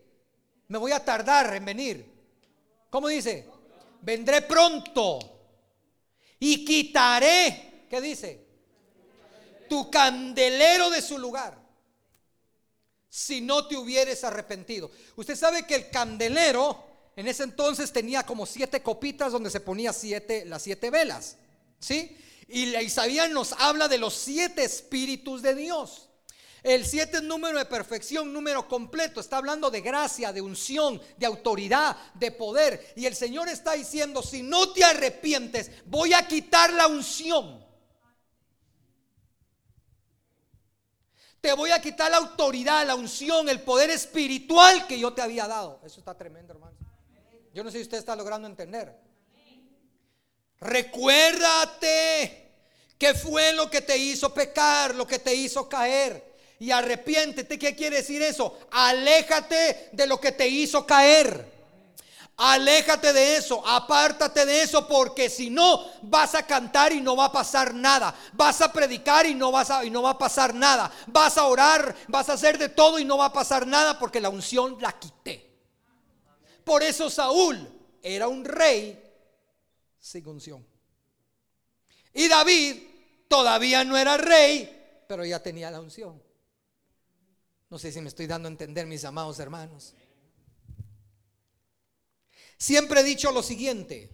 Me 0.69 0.79
voy 0.79 0.93
a 0.93 1.05
tardar 1.05 1.55
en 1.55 1.63
venir. 1.63 2.11
¿Cómo 2.89 3.07
dice? 3.07 3.47
Vendré 4.01 4.41
pronto 4.41 5.19
y 6.39 6.65
quitaré, 6.65 7.85
¿qué 7.87 8.01
dice? 8.01 8.50
Tu 9.71 9.89
candelero 9.89 10.89
de 10.89 11.01
su 11.01 11.17
lugar. 11.17 11.57
Si 13.07 13.39
no 13.39 13.67
te 13.67 13.77
hubieres 13.77 14.21
arrepentido. 14.25 14.91
Usted 15.15 15.37
sabe 15.37 15.65
que 15.65 15.75
el 15.75 15.89
candelero 15.89 16.83
en 17.15 17.29
ese 17.29 17.43
entonces 17.43 17.93
tenía 17.93 18.23
como 18.23 18.45
siete 18.45 18.83
copitas 18.83 19.31
donde 19.31 19.49
se 19.49 19.61
ponía 19.61 19.93
siete, 19.93 20.43
las 20.43 20.63
siete 20.63 20.89
velas. 20.89 21.37
¿Sí? 21.79 22.17
Y 22.49 22.75
Isaías 22.75 23.29
nos 23.29 23.53
habla 23.53 23.87
de 23.87 23.97
los 23.97 24.13
siete 24.13 24.65
espíritus 24.65 25.41
de 25.41 25.55
Dios. 25.55 26.09
El 26.63 26.85
7 26.85 27.17
es 27.17 27.23
número 27.23 27.57
de 27.57 27.63
perfección, 27.63 28.33
número 28.33 28.67
completo. 28.67 29.21
Está 29.21 29.37
hablando 29.37 29.71
de 29.71 29.79
gracia, 29.79 30.33
de 30.33 30.41
unción, 30.41 31.01
de 31.15 31.25
autoridad, 31.25 31.95
de 32.15 32.31
poder. 32.31 32.93
Y 32.97 33.05
el 33.05 33.15
Señor 33.15 33.47
está 33.47 33.71
diciendo, 33.71 34.21
si 34.21 34.43
no 34.43 34.73
te 34.73 34.83
arrepientes, 34.83 35.71
voy 35.85 36.11
a 36.11 36.27
quitar 36.27 36.73
la 36.73 36.87
unción. 36.87 37.60
Te 41.41 41.53
voy 41.53 41.71
a 41.71 41.81
quitar 41.81 42.11
la 42.11 42.17
autoridad, 42.17 42.85
la 42.85 42.95
unción, 42.95 43.49
el 43.49 43.61
poder 43.61 43.89
espiritual 43.89 44.85
que 44.85 44.99
yo 44.99 45.11
te 45.11 45.23
había 45.23 45.47
dado. 45.47 45.81
Eso 45.83 45.99
está 45.99 46.15
tremendo, 46.15 46.53
hermano. 46.53 46.77
Yo 47.53 47.63
no 47.63 47.71
sé 47.71 47.79
si 47.79 47.83
usted 47.83 47.97
está 47.97 48.15
logrando 48.15 48.47
entender. 48.47 48.95
Recuérdate 50.59 52.51
que 52.97 53.15
fue 53.15 53.53
lo 53.53 53.69
que 53.71 53.81
te 53.81 53.97
hizo 53.97 54.31
pecar, 54.31 54.93
lo 54.93 55.07
que 55.07 55.17
te 55.17 55.33
hizo 55.33 55.67
caer 55.67 56.31
y 56.59 56.69
arrepiéntete. 56.69 57.57
¿Qué 57.57 57.75
quiere 57.75 57.97
decir 57.97 58.21
eso? 58.21 58.59
Aléjate 58.69 59.89
de 59.91 60.05
lo 60.05 60.21
que 60.21 60.31
te 60.31 60.47
hizo 60.47 60.85
caer. 60.85 61.50
Aléjate 62.43 63.13
de 63.13 63.37
eso, 63.37 63.61
apártate 63.67 64.47
de 64.47 64.63
eso, 64.63 64.87
porque 64.87 65.29
si 65.29 65.51
no 65.51 65.85
vas 66.01 66.33
a 66.33 66.41
cantar 66.41 66.91
y 66.91 66.99
no 66.99 67.15
va 67.15 67.25
a 67.25 67.31
pasar 67.31 67.71
nada. 67.71 68.15
Vas 68.33 68.61
a 68.61 68.73
predicar 68.73 69.27
y 69.27 69.35
no, 69.35 69.51
vas 69.51 69.69
a, 69.69 69.85
y 69.85 69.91
no 69.91 70.01
va 70.01 70.11
a 70.11 70.17
pasar 70.17 70.55
nada. 70.55 70.91
Vas 71.05 71.37
a 71.37 71.45
orar, 71.45 71.95
vas 72.07 72.29
a 72.29 72.33
hacer 72.33 72.57
de 72.57 72.69
todo 72.69 72.97
y 72.97 73.05
no 73.05 73.15
va 73.15 73.25
a 73.25 73.33
pasar 73.33 73.67
nada 73.67 73.99
porque 73.99 74.19
la 74.19 74.29
unción 74.29 74.75
la 74.81 74.97
quité. 74.97 75.51
Por 76.63 76.81
eso 76.81 77.11
Saúl 77.11 77.69
era 78.01 78.27
un 78.27 78.43
rey 78.43 78.99
sin 79.99 80.27
unción. 80.27 80.65
Y 82.11 82.27
David 82.27 82.75
todavía 83.27 83.83
no 83.83 83.95
era 83.95 84.17
rey, 84.17 85.03
pero 85.07 85.23
ya 85.23 85.43
tenía 85.43 85.69
la 85.69 85.79
unción. 85.79 86.19
No 87.69 87.77
sé 87.77 87.91
si 87.91 88.01
me 88.01 88.07
estoy 88.07 88.25
dando 88.25 88.47
a 88.47 88.51
entender, 88.51 88.87
mis 88.87 89.05
amados 89.05 89.37
hermanos. 89.37 89.93
Siempre 92.61 93.01
he 93.01 93.03
dicho 93.03 93.31
lo 93.31 93.41
siguiente, 93.41 94.11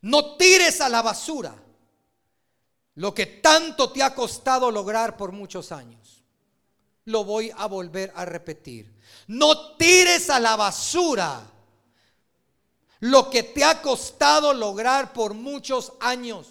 no 0.00 0.36
tires 0.36 0.80
a 0.80 0.88
la 0.88 1.02
basura 1.02 1.54
lo 2.94 3.12
que 3.12 3.26
tanto 3.26 3.92
te 3.92 4.02
ha 4.02 4.14
costado 4.14 4.70
lograr 4.70 5.18
por 5.18 5.32
muchos 5.32 5.70
años. 5.70 6.22
Lo 7.04 7.24
voy 7.24 7.52
a 7.54 7.66
volver 7.66 8.10
a 8.16 8.24
repetir. 8.24 8.98
No 9.26 9.76
tires 9.76 10.30
a 10.30 10.40
la 10.40 10.56
basura 10.56 11.46
lo 13.00 13.28
que 13.28 13.42
te 13.42 13.62
ha 13.64 13.82
costado 13.82 14.54
lograr 14.54 15.12
por 15.12 15.34
muchos 15.34 15.92
años. 16.00 16.46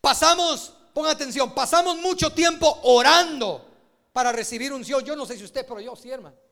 Pasamos 0.00 0.72
Ponga 0.94 1.10
atención, 1.10 1.52
pasamos 1.52 1.96
mucho 1.96 2.32
tiempo 2.32 2.78
orando 2.84 3.68
para 4.12 4.30
recibir 4.30 4.72
unción. 4.72 5.04
Yo 5.04 5.14
no 5.14 5.26
sé 5.26 5.36
si 5.36 5.42
usted, 5.42 5.66
pero 5.66 5.80
yo 5.80 5.94
sí, 5.94 6.08
hermano. 6.08 6.43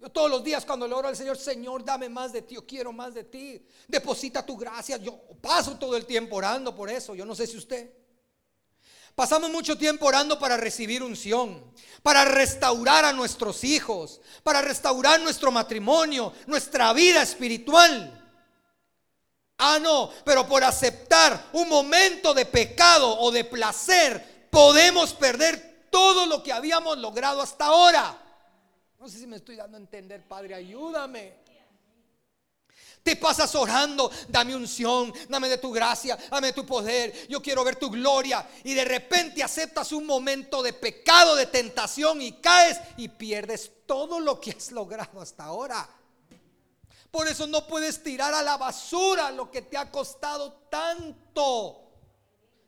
Yo 0.00 0.08
todos 0.10 0.30
los 0.30 0.44
días 0.44 0.64
cuando 0.64 0.86
le 0.86 0.94
oro 0.94 1.08
al 1.08 1.16
Señor, 1.16 1.36
Señor, 1.36 1.84
dame 1.84 2.08
más 2.08 2.32
de 2.32 2.42
ti, 2.42 2.54
yo 2.54 2.64
quiero 2.64 2.92
más 2.92 3.14
de 3.14 3.24
ti. 3.24 3.66
Deposita 3.88 4.46
tu 4.46 4.56
gracia. 4.56 4.96
Yo 4.96 5.18
paso 5.40 5.76
todo 5.76 5.96
el 5.96 6.06
tiempo 6.06 6.36
orando 6.36 6.74
por 6.74 6.88
eso. 6.88 7.16
Yo 7.16 7.24
no 7.24 7.34
sé 7.34 7.46
si 7.46 7.56
usted. 7.56 7.90
Pasamos 9.16 9.50
mucho 9.50 9.76
tiempo 9.76 10.06
orando 10.06 10.38
para 10.38 10.56
recibir 10.56 11.02
unción, 11.02 11.60
para 12.04 12.24
restaurar 12.24 13.04
a 13.04 13.12
nuestros 13.12 13.64
hijos, 13.64 14.20
para 14.44 14.62
restaurar 14.62 15.20
nuestro 15.20 15.50
matrimonio, 15.50 16.32
nuestra 16.46 16.92
vida 16.92 17.20
espiritual. 17.20 18.14
Ah, 19.58 19.80
no, 19.80 20.12
pero 20.24 20.46
por 20.46 20.62
aceptar 20.62 21.48
un 21.52 21.68
momento 21.68 22.32
de 22.32 22.46
pecado 22.46 23.18
o 23.18 23.32
de 23.32 23.42
placer, 23.42 24.46
podemos 24.50 25.12
perder 25.14 25.88
todo 25.90 26.26
lo 26.26 26.40
que 26.44 26.52
habíamos 26.52 26.98
logrado 26.98 27.42
hasta 27.42 27.64
ahora. 27.64 28.27
No 28.98 29.08
sé 29.08 29.18
si 29.18 29.26
me 29.26 29.36
estoy 29.36 29.56
dando 29.56 29.76
a 29.76 29.80
entender, 29.80 30.26
Padre, 30.26 30.54
ayúdame. 30.54 31.48
Te 33.02 33.16
pasas 33.16 33.54
orando, 33.54 34.10
dame 34.28 34.54
unción, 34.54 35.12
dame 35.28 35.48
de 35.48 35.58
tu 35.58 35.70
gracia, 35.72 36.18
dame 36.30 36.48
de 36.48 36.52
tu 36.52 36.66
poder, 36.66 37.28
yo 37.28 37.40
quiero 37.40 37.64
ver 37.64 37.76
tu 37.76 37.90
gloria. 37.90 38.46
Y 38.64 38.74
de 38.74 38.84
repente 38.84 39.42
aceptas 39.42 39.92
un 39.92 40.04
momento 40.04 40.62
de 40.62 40.72
pecado, 40.72 41.36
de 41.36 41.46
tentación 41.46 42.20
y 42.20 42.32
caes 42.32 42.78
y 42.96 43.08
pierdes 43.08 43.70
todo 43.86 44.20
lo 44.20 44.40
que 44.40 44.50
has 44.50 44.72
logrado 44.72 45.20
hasta 45.20 45.44
ahora. 45.44 45.88
Por 47.10 47.26
eso 47.28 47.46
no 47.46 47.66
puedes 47.66 48.02
tirar 48.02 48.34
a 48.34 48.42
la 48.42 48.56
basura 48.56 49.30
lo 49.30 49.50
que 49.50 49.62
te 49.62 49.78
ha 49.78 49.90
costado 49.90 50.66
tanto. 50.68 51.84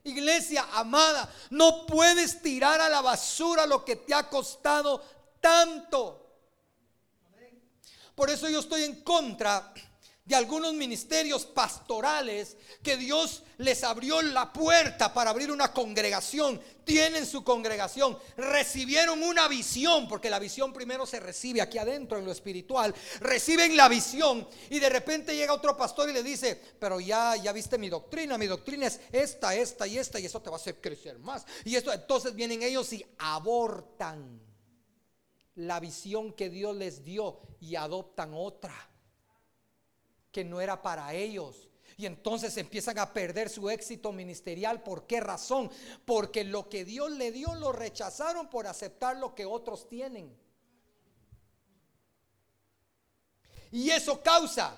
Iglesia 0.05 0.67
amada, 0.73 1.31
no 1.51 1.85
puedes 1.85 2.41
tirar 2.41 2.81
a 2.81 2.89
la 2.89 3.03
basura 3.03 3.67
lo 3.67 3.85
que 3.85 3.97
te 3.97 4.15
ha 4.15 4.29
costado 4.31 5.03
tanto. 5.41 6.20
Por 8.21 8.29
eso 8.29 8.51
yo 8.51 8.61
estoy 8.61 8.83
en 8.83 8.97
contra 8.97 9.73
de 10.27 10.35
algunos 10.35 10.75
ministerios 10.75 11.47
pastorales 11.47 12.59
que 12.83 12.99
Dios 12.99 13.45
les 13.57 13.83
abrió 13.83 14.21
la 14.21 14.53
puerta 14.53 15.15
para 15.15 15.31
abrir 15.31 15.51
una 15.51 15.73
congregación. 15.73 16.61
Tienen 16.85 17.25
su 17.25 17.43
congregación, 17.43 18.19
recibieron 18.37 19.23
una 19.23 19.49
visión, 19.49 20.07
porque 20.07 20.29
la 20.29 20.39
visión 20.39 20.71
primero 20.75 21.07
se 21.07 21.19
recibe 21.19 21.63
aquí 21.63 21.79
adentro 21.79 22.19
en 22.19 22.27
lo 22.27 22.33
espiritual. 22.33 22.95
Reciben 23.21 23.75
la 23.75 23.89
visión 23.89 24.47
y 24.69 24.81
de 24.81 24.91
repente 24.91 25.35
llega 25.35 25.55
otro 25.55 25.75
pastor 25.75 26.11
y 26.11 26.13
le 26.13 26.23
dice, 26.23 26.61
pero 26.79 27.01
ya, 27.01 27.37
ya 27.37 27.53
viste 27.53 27.79
mi 27.79 27.89
doctrina, 27.89 28.37
mi 28.37 28.49
doctrina 28.49 28.87
es 28.87 29.01
esta, 29.13 29.55
esta 29.55 29.87
y 29.87 29.97
esta 29.97 30.21
y 30.21 30.27
eso 30.27 30.43
te 30.43 30.51
va 30.51 30.57
a 30.57 30.61
hacer 30.61 30.79
crecer 30.79 31.19
más. 31.21 31.47
Y 31.65 31.75
entonces 31.75 32.35
vienen 32.35 32.63
ellos 32.63 32.93
y 32.93 33.03
abortan 33.17 34.50
la 35.61 35.81
visión 35.81 36.33
que 36.33 36.49
Dios 36.49 36.75
les 36.77 37.05
dio 37.05 37.41
y 37.61 37.77
adoptan 37.77 38.33
otra 38.35 38.75
que 40.33 40.45
no 40.45 40.61
era 40.61 40.81
para 40.81 41.13
ellos. 41.15 41.69
Y 41.97 42.07
entonces 42.07 42.57
empiezan 42.57 42.99
a 42.99 43.13
perder 43.13 43.51
su 43.51 43.69
éxito 43.69 44.11
ministerial. 44.11 44.83
¿Por 44.83 45.07
qué 45.07 45.21
razón? 45.21 45.71
Porque 46.07 46.45
lo 46.45 46.69
que 46.69 46.85
Dios 46.85 47.11
le 47.11 47.31
dio 47.31 47.55
lo 47.55 47.73
rechazaron 47.73 48.49
por 48.49 48.67
aceptar 48.67 49.19
lo 49.19 49.35
que 49.35 49.45
otros 49.45 49.87
tienen. 49.89 50.35
Y 53.71 53.91
eso 53.91 54.23
causa 54.23 54.77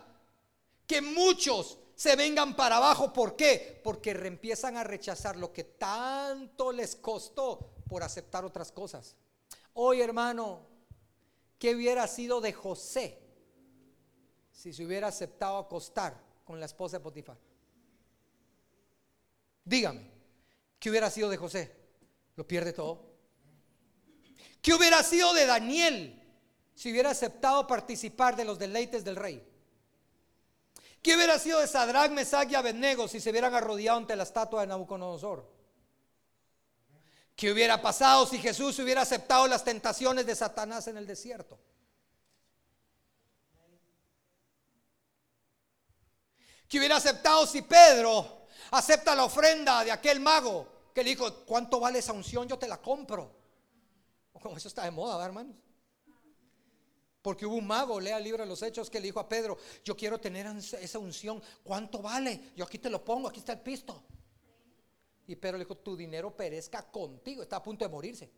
que 0.87 1.01
muchos 1.01 1.79
se 1.95 2.17
vengan 2.17 2.57
para 2.57 2.79
abajo. 2.79 3.13
¿Por 3.13 3.37
qué? 3.37 3.81
Porque 3.85 4.11
empiezan 4.11 4.77
a 4.77 4.83
rechazar 4.83 5.37
lo 5.37 5.53
que 5.53 5.65
tanto 5.65 6.73
les 6.73 6.97
costó 6.97 7.71
por 7.89 8.03
aceptar 8.03 8.45
otras 8.45 8.73
cosas. 8.73 9.15
Hoy, 9.75 10.01
hermano, 10.01 10.72
¿qué 11.63 11.77
hubiera 11.77 12.09
sido 12.09 12.41
de 12.41 12.53
José 12.53 13.21
si 14.51 14.73
se 14.73 14.85
hubiera 14.85 15.07
aceptado 15.07 15.59
acostar 15.59 16.21
con 16.43 16.59
la 16.59 16.67
esposa 16.67 16.97
de 16.99 17.05
Potifar? 17.05 17.39
Dígame, 19.65 20.11
¿qué 20.81 20.91
hubiera 20.91 21.09
sido 21.09 21.31
de 21.31 21.37
José? 21.37 21.73
Lo 22.35 22.49
pierde 22.49 22.73
todo. 22.73 23.13
¿Qué 24.61 24.75
hubiera 24.75 25.05
sido 25.05 25.33
de 25.35 25.47
Daniel 25.47 26.21
si 26.75 26.91
hubiera 26.91 27.11
aceptado 27.11 27.65
participar 27.69 28.35
de 28.35 28.45
los 28.45 28.59
deleites 28.59 29.05
del 29.05 29.15
rey? 29.15 29.49
¿Qué 31.01 31.15
hubiera 31.15 31.39
sido 31.39 31.61
de 31.61 31.69
Sadrach, 31.69 32.11
Mesach 32.11 32.51
y 32.51 32.57
Abednego 32.57 33.07
si 33.07 33.21
se 33.21 33.31
hubieran 33.31 33.55
arrodillado 33.55 33.99
ante 33.99 34.17
la 34.17 34.25
estatua 34.25 34.63
de 34.63 34.67
Nabucodonosor? 34.67 35.49
¿Qué 37.37 37.51
hubiera 37.51 37.81
pasado 37.81 38.27
si 38.27 38.39
Jesús 38.39 38.79
hubiera 38.79 39.03
aceptado 39.03 39.47
las 39.47 39.65
tentaciones 39.65 40.27
de 40.27 40.35
Satanás 40.35 40.87
en 40.87 40.97
el 40.97 41.07
desierto? 41.07 41.59
que 46.73 46.79
hubiera 46.79 46.97
aceptado 46.97 47.47
si 47.47 47.61
Pedro 47.61 48.47
acepta 48.71 49.15
la 49.15 49.27
ofrenda 49.27 49.85
de 49.85 49.93
aquel 49.93 50.21
mago 50.21 50.67
que 50.95 51.05
le 51.05 51.11
dijo, 51.11 51.45
¿cuánto 51.45 51.79
vale 51.79 51.99
esa 51.99 52.15
unción? 52.15 52.49
Yo 52.49 52.59
te 52.59 52.67
la 52.67 52.81
compro. 52.81 53.31
Como 54.41 54.57
eso 54.57 54.69
está 54.69 54.85
de 54.85 54.91
moda, 54.91 55.23
hermanos. 55.23 55.55
Porque 57.21 57.45
hubo 57.45 57.57
un 57.57 57.67
mago, 57.67 58.01
lea 58.01 58.17
el 58.17 58.25
libro 58.25 58.43
de 58.43 58.49
los 58.49 58.63
hechos, 58.63 58.89
que 58.89 59.01
le 59.01 59.09
dijo 59.09 59.21
a 59.21 59.29
Pedro, 59.29 59.59
yo 59.85 59.95
quiero 59.95 60.19
tener 60.19 60.47
esa 60.81 60.99
unción, 60.99 61.43
¿cuánto 61.63 62.01
vale? 62.01 62.53
Yo 62.57 62.65
aquí 62.65 62.79
te 62.79 62.89
lo 62.89 63.05
pongo, 63.05 63.29
aquí 63.29 63.41
está 63.41 63.53
el 63.53 63.61
pisto. 63.61 64.03
Y 65.27 65.37
Pedro 65.37 65.59
le 65.59 65.65
dijo, 65.65 65.77
tu 65.77 65.97
dinero 65.97 66.37
perezca 66.37 66.91
contigo, 66.91 67.43
está 67.43 67.57
a 67.57 67.63
punto 67.63 67.85
de 67.85 67.91
morirse. 67.91 68.31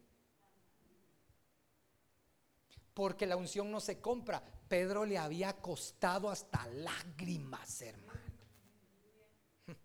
Porque 2.92 3.26
la 3.26 3.36
unción 3.36 3.70
no 3.70 3.80
se 3.80 4.00
compra. 4.00 4.42
Pedro 4.68 5.04
le 5.04 5.18
había 5.18 5.54
costado 5.54 6.30
hasta 6.30 6.66
lágrimas, 6.66 7.82
hermano. 7.82 8.20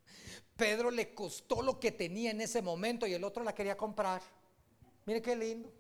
Pedro 0.56 0.92
le 0.92 1.14
costó 1.14 1.62
lo 1.62 1.80
que 1.80 1.92
tenía 1.92 2.32
en 2.32 2.42
ese 2.42 2.62
momento 2.62 3.08
y 3.08 3.14
el 3.14 3.24
otro 3.24 3.44
la 3.44 3.56
quería 3.56 3.76
comprar. 3.76 4.22
Mire 5.06 5.22
qué 5.22 5.36
lindo. 5.36 5.74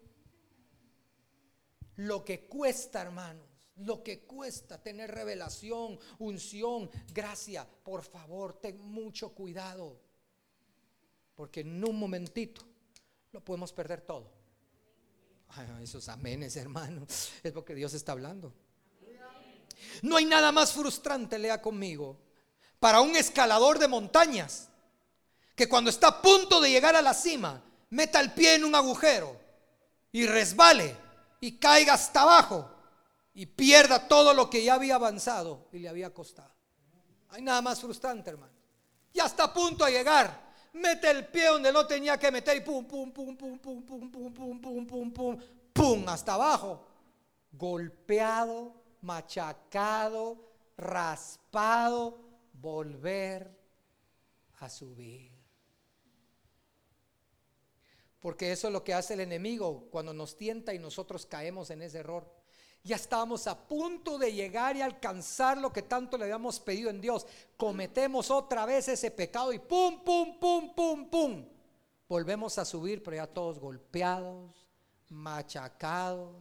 Lo 1.97 2.23
que 2.23 2.47
cuesta, 2.47 3.01
hermanos, 3.01 3.45
lo 3.75 4.01
que 4.01 4.25
cuesta 4.25 4.81
tener 4.81 5.11
revelación, 5.11 5.99
unción, 6.19 6.89
gracia. 7.13 7.67
Por 7.83 8.03
favor, 8.03 8.53
ten 8.53 8.79
mucho 8.79 9.35
cuidado. 9.35 10.08
Porque 11.39 11.61
en 11.61 11.81
un 11.85 11.97
momentito 11.97 12.61
lo 13.31 13.39
podemos 13.39 13.71
perder 13.71 14.01
todo. 14.01 14.29
Esos 15.81 16.09
amenes, 16.09 16.53
hermanos. 16.57 17.31
Es 17.41 17.53
porque 17.53 17.73
Dios 17.73 17.93
está 17.93 18.11
hablando. 18.11 18.53
No 20.01 20.17
hay 20.17 20.25
nada 20.25 20.51
más 20.51 20.73
frustrante, 20.73 21.39
lea 21.39 21.61
conmigo, 21.61 22.19
para 22.77 22.99
un 22.99 23.15
escalador 23.15 23.79
de 23.79 23.87
montañas 23.87 24.67
que 25.55 25.69
cuando 25.69 25.89
está 25.89 26.09
a 26.09 26.21
punto 26.21 26.59
de 26.59 26.71
llegar 26.71 26.97
a 26.97 27.01
la 27.01 27.13
cima, 27.13 27.63
meta 27.91 28.19
el 28.19 28.33
pie 28.33 28.55
en 28.55 28.65
un 28.65 28.75
agujero 28.75 29.39
y 30.11 30.25
resbale 30.25 30.93
y 31.39 31.53
caiga 31.53 31.93
hasta 31.93 32.23
abajo 32.23 32.69
y 33.33 33.45
pierda 33.45 34.09
todo 34.09 34.33
lo 34.33 34.49
que 34.49 34.61
ya 34.61 34.73
había 34.73 34.95
avanzado 34.95 35.69
y 35.71 35.79
le 35.79 35.87
había 35.87 36.13
costado. 36.13 36.53
Hay 37.29 37.41
nada 37.41 37.61
más 37.61 37.79
frustrante, 37.79 38.29
hermano. 38.29 38.51
Ya 39.13 39.25
está 39.25 39.45
a 39.45 39.53
punto 39.53 39.85
de 39.85 39.91
llegar. 39.93 40.48
Mete 40.73 41.09
el 41.09 41.27
pie 41.27 41.47
donde 41.47 41.71
no 41.71 41.85
tenía 41.87 42.17
que 42.17 42.31
meter 42.31 42.57
y 42.57 42.61
pum, 42.61 42.85
pum, 42.85 43.11
pum, 43.11 43.35
pum, 43.35 43.59
pum, 43.59 43.81
pum, 43.83 44.11
pum, 44.11 44.33
pum, 44.33 44.61
pum, 44.61 44.87
pum, 44.87 45.11
pum, 45.11 45.39
pum, 45.73 46.09
hasta 46.09 46.33
abajo. 46.35 46.85
Golpeado, 47.51 48.73
machacado, 49.01 50.37
raspado, 50.77 52.19
volver 52.53 53.49
a 54.59 54.69
subir. 54.69 55.31
Porque 58.19 58.51
eso 58.51 58.67
es 58.67 58.73
lo 58.73 58.83
que 58.83 58.93
hace 58.93 59.13
el 59.13 59.21
enemigo 59.21 59.87
cuando 59.91 60.13
nos 60.13 60.35
tienta 60.35 60.73
y 60.73 60.79
nosotros 60.79 61.25
caemos 61.25 61.69
en 61.69 61.81
ese 61.81 61.99
error. 61.99 62.38
Ya 62.83 62.95
estábamos 62.95 63.45
a 63.47 63.67
punto 63.67 64.17
de 64.17 64.33
llegar 64.33 64.75
y 64.75 64.81
alcanzar 64.81 65.57
lo 65.57 65.71
que 65.71 65.81
tanto 65.81 66.17
le 66.17 66.23
habíamos 66.23 66.59
pedido 66.59 66.89
en 66.89 67.01
Dios. 67.01 67.27
Cometemos 67.57 68.31
otra 68.31 68.65
vez 68.65 68.87
ese 68.87 69.11
pecado 69.11 69.51
y 69.51 69.59
pum, 69.59 70.03
pum, 70.03 70.39
pum, 70.39 70.73
pum, 70.73 71.09
pum. 71.09 71.45
Volvemos 72.07 72.57
a 72.57 72.65
subir, 72.65 73.03
pero 73.03 73.17
ya 73.17 73.27
todos 73.27 73.59
golpeados, 73.59 74.67
machacados, 75.09 76.35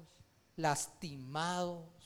lastimados. 0.56 1.98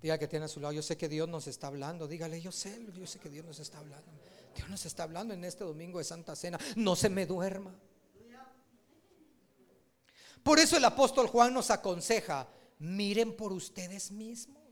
Diga 0.00 0.18
que 0.18 0.28
tiene 0.28 0.44
a 0.44 0.48
su 0.48 0.60
lado, 0.60 0.72
yo 0.72 0.82
sé 0.82 0.96
que 0.96 1.08
Dios 1.08 1.28
nos 1.28 1.46
está 1.46 1.66
hablando. 1.66 2.06
Dígale, 2.06 2.40
yo 2.40 2.52
sé, 2.52 2.86
yo 2.94 3.06
sé 3.06 3.18
que 3.18 3.30
Dios 3.30 3.44
nos 3.44 3.58
está 3.58 3.78
hablando. 3.78 4.12
Dios 4.54 4.68
nos 4.68 4.86
está 4.86 5.02
hablando 5.02 5.34
en 5.34 5.44
este 5.44 5.64
domingo 5.64 5.98
de 5.98 6.04
Santa 6.04 6.36
Cena. 6.36 6.58
No 6.76 6.94
se 6.94 7.08
me 7.08 7.26
duerma. 7.26 7.74
Por 10.46 10.60
eso 10.60 10.76
el 10.76 10.84
apóstol 10.84 11.26
Juan 11.26 11.52
nos 11.52 11.72
aconseja, 11.72 12.46
miren 12.78 13.36
por 13.36 13.52
ustedes 13.52 14.12
mismos. 14.12 14.62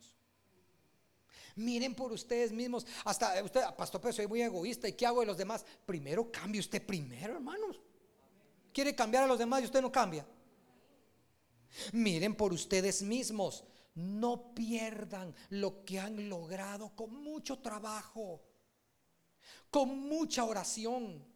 Miren 1.56 1.96
por 1.96 2.12
ustedes 2.12 2.52
mismos. 2.52 2.86
Hasta 3.04 3.42
usted, 3.42 3.60
pastor, 3.76 4.00
pero 4.00 4.12
soy 4.12 4.28
muy 4.28 4.40
egoísta. 4.40 4.86
¿Y 4.86 4.92
qué 4.92 5.04
hago 5.04 5.18
de 5.18 5.26
los 5.26 5.36
demás? 5.36 5.66
Primero 5.84 6.30
cambie 6.30 6.60
usted 6.60 6.80
primero, 6.86 7.34
hermanos. 7.34 7.80
Quiere 8.72 8.94
cambiar 8.94 9.24
a 9.24 9.26
los 9.26 9.40
demás 9.40 9.62
y 9.62 9.64
usted 9.64 9.82
no 9.82 9.90
cambia. 9.90 10.24
Miren 11.90 12.36
por 12.36 12.52
ustedes 12.52 13.02
mismos. 13.02 13.64
No 13.96 14.54
pierdan 14.54 15.34
lo 15.48 15.84
que 15.84 15.98
han 15.98 16.28
logrado 16.28 16.94
con 16.94 17.20
mucho 17.20 17.58
trabajo 17.58 18.44
con 19.74 19.98
mucha 20.08 20.44
oración, 20.44 21.26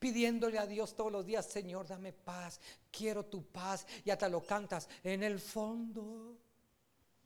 pidiéndole 0.00 0.58
a 0.58 0.66
Dios 0.66 0.96
todos 0.96 1.12
los 1.12 1.24
días, 1.24 1.46
Señor, 1.46 1.86
dame 1.86 2.12
paz, 2.12 2.58
quiero 2.90 3.24
tu 3.26 3.44
paz, 3.44 3.86
y 4.04 4.10
hasta 4.10 4.28
lo 4.28 4.42
cantas, 4.42 4.88
en 5.04 5.22
el 5.22 5.38
fondo 5.38 6.36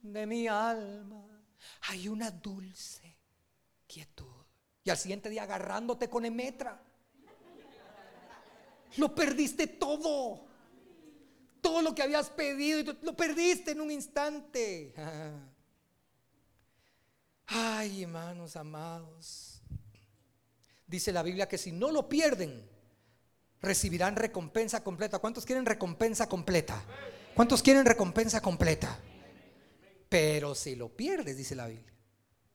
de 0.03 0.27
mi 0.27 0.49
alma 0.49 1.25
hay 1.89 2.09
una 2.09 2.31
dulce 2.31 3.17
quietud. 3.87 4.27
Y 4.83 4.91
al 4.91 4.99
siguiente 4.99 5.31
día 5.31 5.45
agarrándote 5.45 6.11
con 6.11 6.27
emetra. 6.27 6.83
Lo 8.97 9.15
perdiste 9.15 9.67
todo. 9.67 10.45
Todo 11.61 11.81
lo 11.81 11.95
que 11.95 12.03
habías 12.03 12.29
pedido, 12.29 12.95
lo 13.01 13.17
perdiste 13.17 13.71
en 13.71 13.81
un 13.81 13.91
instante. 13.91 14.93
Ay, 17.47 18.03
hermanos 18.03 18.57
amados. 18.57 19.54
Dice 20.87 21.13
la 21.13 21.23
Biblia 21.23 21.49
que 21.49 21.59
si 21.59 21.73
no 21.73 21.91
lo 21.91 22.09
pierden, 22.09 22.69
recibirán 23.61 24.17
recompensa 24.17 24.85
completa. 24.85 25.19
¿Cuántos 25.19 25.45
quieren 25.45 25.67
recompensa 25.67 26.29
completa? 26.29 26.83
¿Cuántos 27.35 27.63
quieren 27.63 27.85
recompensa 27.85 28.41
completa? 28.41 28.99
Pero 30.09 30.55
si 30.55 30.77
lo 30.77 30.89
pierdes, 30.89 31.37
dice 31.37 31.55
la 31.55 31.67
Biblia, 31.67 31.93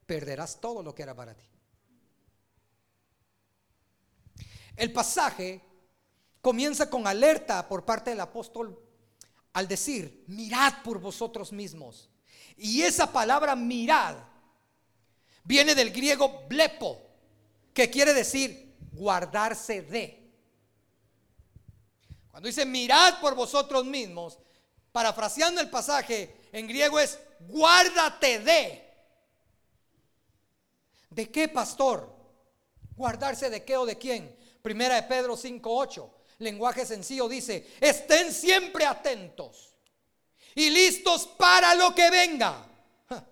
perderás 0.06 0.62
todo 0.62 0.82
lo 0.82 0.96
que 0.96 1.04
era 1.04 1.16
para 1.16 1.36
ti. 1.36 1.46
El 4.76 4.94
pasaje 4.94 5.62
comienza 6.42 6.90
con 6.90 7.06
alerta 7.06 7.68
por 7.68 7.84
parte 7.84 8.12
del 8.12 8.22
apóstol 8.22 8.82
al 9.54 9.68
decir, 9.68 10.24
mirad 10.28 10.84
por 10.84 11.00
vosotros 11.00 11.52
mismos. 11.52 12.10
Y 12.56 12.82
esa 12.82 13.12
palabra 13.12 13.56
mirad 13.56 14.16
viene 15.44 15.76
del 15.76 15.92
griego 15.92 16.46
blepo, 16.48 17.02
que 17.80 17.90
quiere 17.90 18.14
decir 18.14 18.76
guardarse 18.92 19.84
de. 19.84 20.30
Cuando 22.30 22.48
dice 22.48 22.66
mirad 22.66 23.22
por 23.22 23.36
vosotros 23.36 23.86
mismos, 23.86 24.38
parafraseando 24.92 25.62
el 25.62 25.70
pasaje 25.70 26.50
en 26.52 26.68
griego 26.68 27.00
es 27.00 27.18
guárdate 27.40 28.40
de. 28.40 28.86
¿De 31.10 31.32
qué, 31.32 31.48
pastor? 31.48 32.14
¿Guardarse 32.98 33.50
de 33.50 33.64
qué 33.64 33.78
o 33.78 33.86
de 33.86 33.98
quién? 33.98 34.36
Primera 34.62 34.96
de 34.96 35.04
Pedro 35.04 35.38
5.8, 35.38 36.12
lenguaje 36.40 36.86
sencillo 36.86 37.30
dice, 37.30 37.66
estén 37.80 38.34
siempre 38.34 38.86
atentos 38.86 39.74
y 40.54 40.70
listos 40.70 41.28
para 41.28 41.76
lo 41.76 41.96
que 41.96 42.10
venga. 42.10 42.66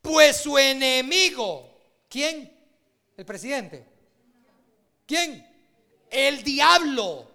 Pues 0.00 0.38
su 0.38 0.58
enemigo, 0.58 1.70
¿quién? 2.08 2.51
El 3.22 3.26
presidente. 3.26 3.86
¿Quién? 5.06 5.46
El 6.10 6.42
diablo. 6.42 7.30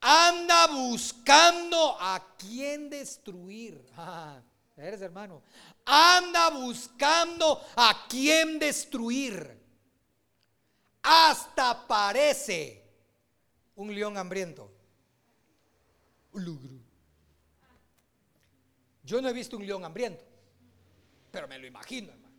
Anda 0.00 0.68
buscando 0.68 1.96
a 1.98 2.36
quién 2.38 2.88
destruir. 2.88 3.84
Eres 4.76 5.00
hermano. 5.00 5.42
Anda 5.84 6.50
buscando 6.50 7.60
a 7.74 8.06
quién 8.08 8.60
destruir. 8.60 9.60
Hasta 11.02 11.88
parece 11.88 12.84
un 13.74 13.92
león 13.92 14.16
hambriento. 14.16 14.70
Yo 19.02 19.20
no 19.20 19.28
he 19.28 19.32
visto 19.32 19.56
un 19.56 19.66
león 19.66 19.84
hambriento, 19.84 20.24
pero 21.32 21.48
me 21.48 21.58
lo 21.58 21.66
imagino, 21.66 22.12
hermano. 22.12 22.30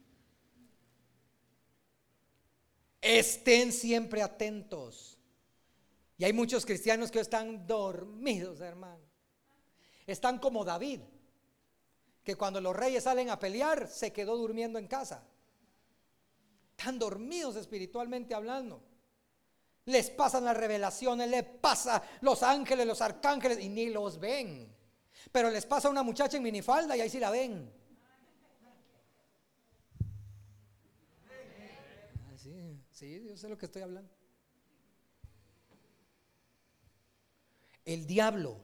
Estén 3.02 3.72
siempre 3.72 4.22
atentos. 4.22 5.18
Y 6.18 6.24
hay 6.24 6.34
muchos 6.34 6.66
cristianos 6.66 7.10
que 7.10 7.20
están 7.20 7.66
dormidos, 7.66 8.62
hermano. 8.62 9.04
Están 10.06 10.38
como 10.38 10.64
David, 10.64 11.02
que 12.24 12.36
cuando 12.36 12.62
los 12.62 12.76
reyes 12.76 13.06
salen 13.06 13.32
a 13.32 13.40
pelear, 13.40 13.88
se 13.88 14.14
quedó 14.14 14.38
durmiendo 14.38 14.78
en 14.78 14.88
casa. 14.88 15.24
Están 16.78 17.00
dormidos 17.00 17.56
espiritualmente 17.56 18.36
hablando. 18.36 18.84
Les 19.86 20.12
pasan 20.12 20.46
las 20.46 20.56
revelaciones, 20.56 21.28
les 21.28 21.44
pasa 21.44 22.04
los 22.22 22.44
ángeles, 22.44 22.86
los 22.86 23.02
arcángeles 23.02 23.60
y 23.60 23.70
ni 23.70 23.90
los 23.90 24.20
ven. 24.20 24.72
Pero 25.32 25.50
les 25.50 25.66
pasa 25.66 25.90
una 25.90 26.04
muchacha 26.04 26.38
en 26.38 26.44
minifalda 26.44 26.96
y 26.96 27.02
ahí 27.02 27.10
sí 27.10 27.20
la 27.20 27.32
ven. 27.32 27.72
Ah, 31.28 32.36
sí, 33.02 33.24
yo 33.28 33.36
sé 33.36 33.50
lo 33.50 33.58
que 33.58 33.66
estoy 33.66 33.82
hablando. 33.82 34.12
El 37.84 38.06
diablo 38.06 38.58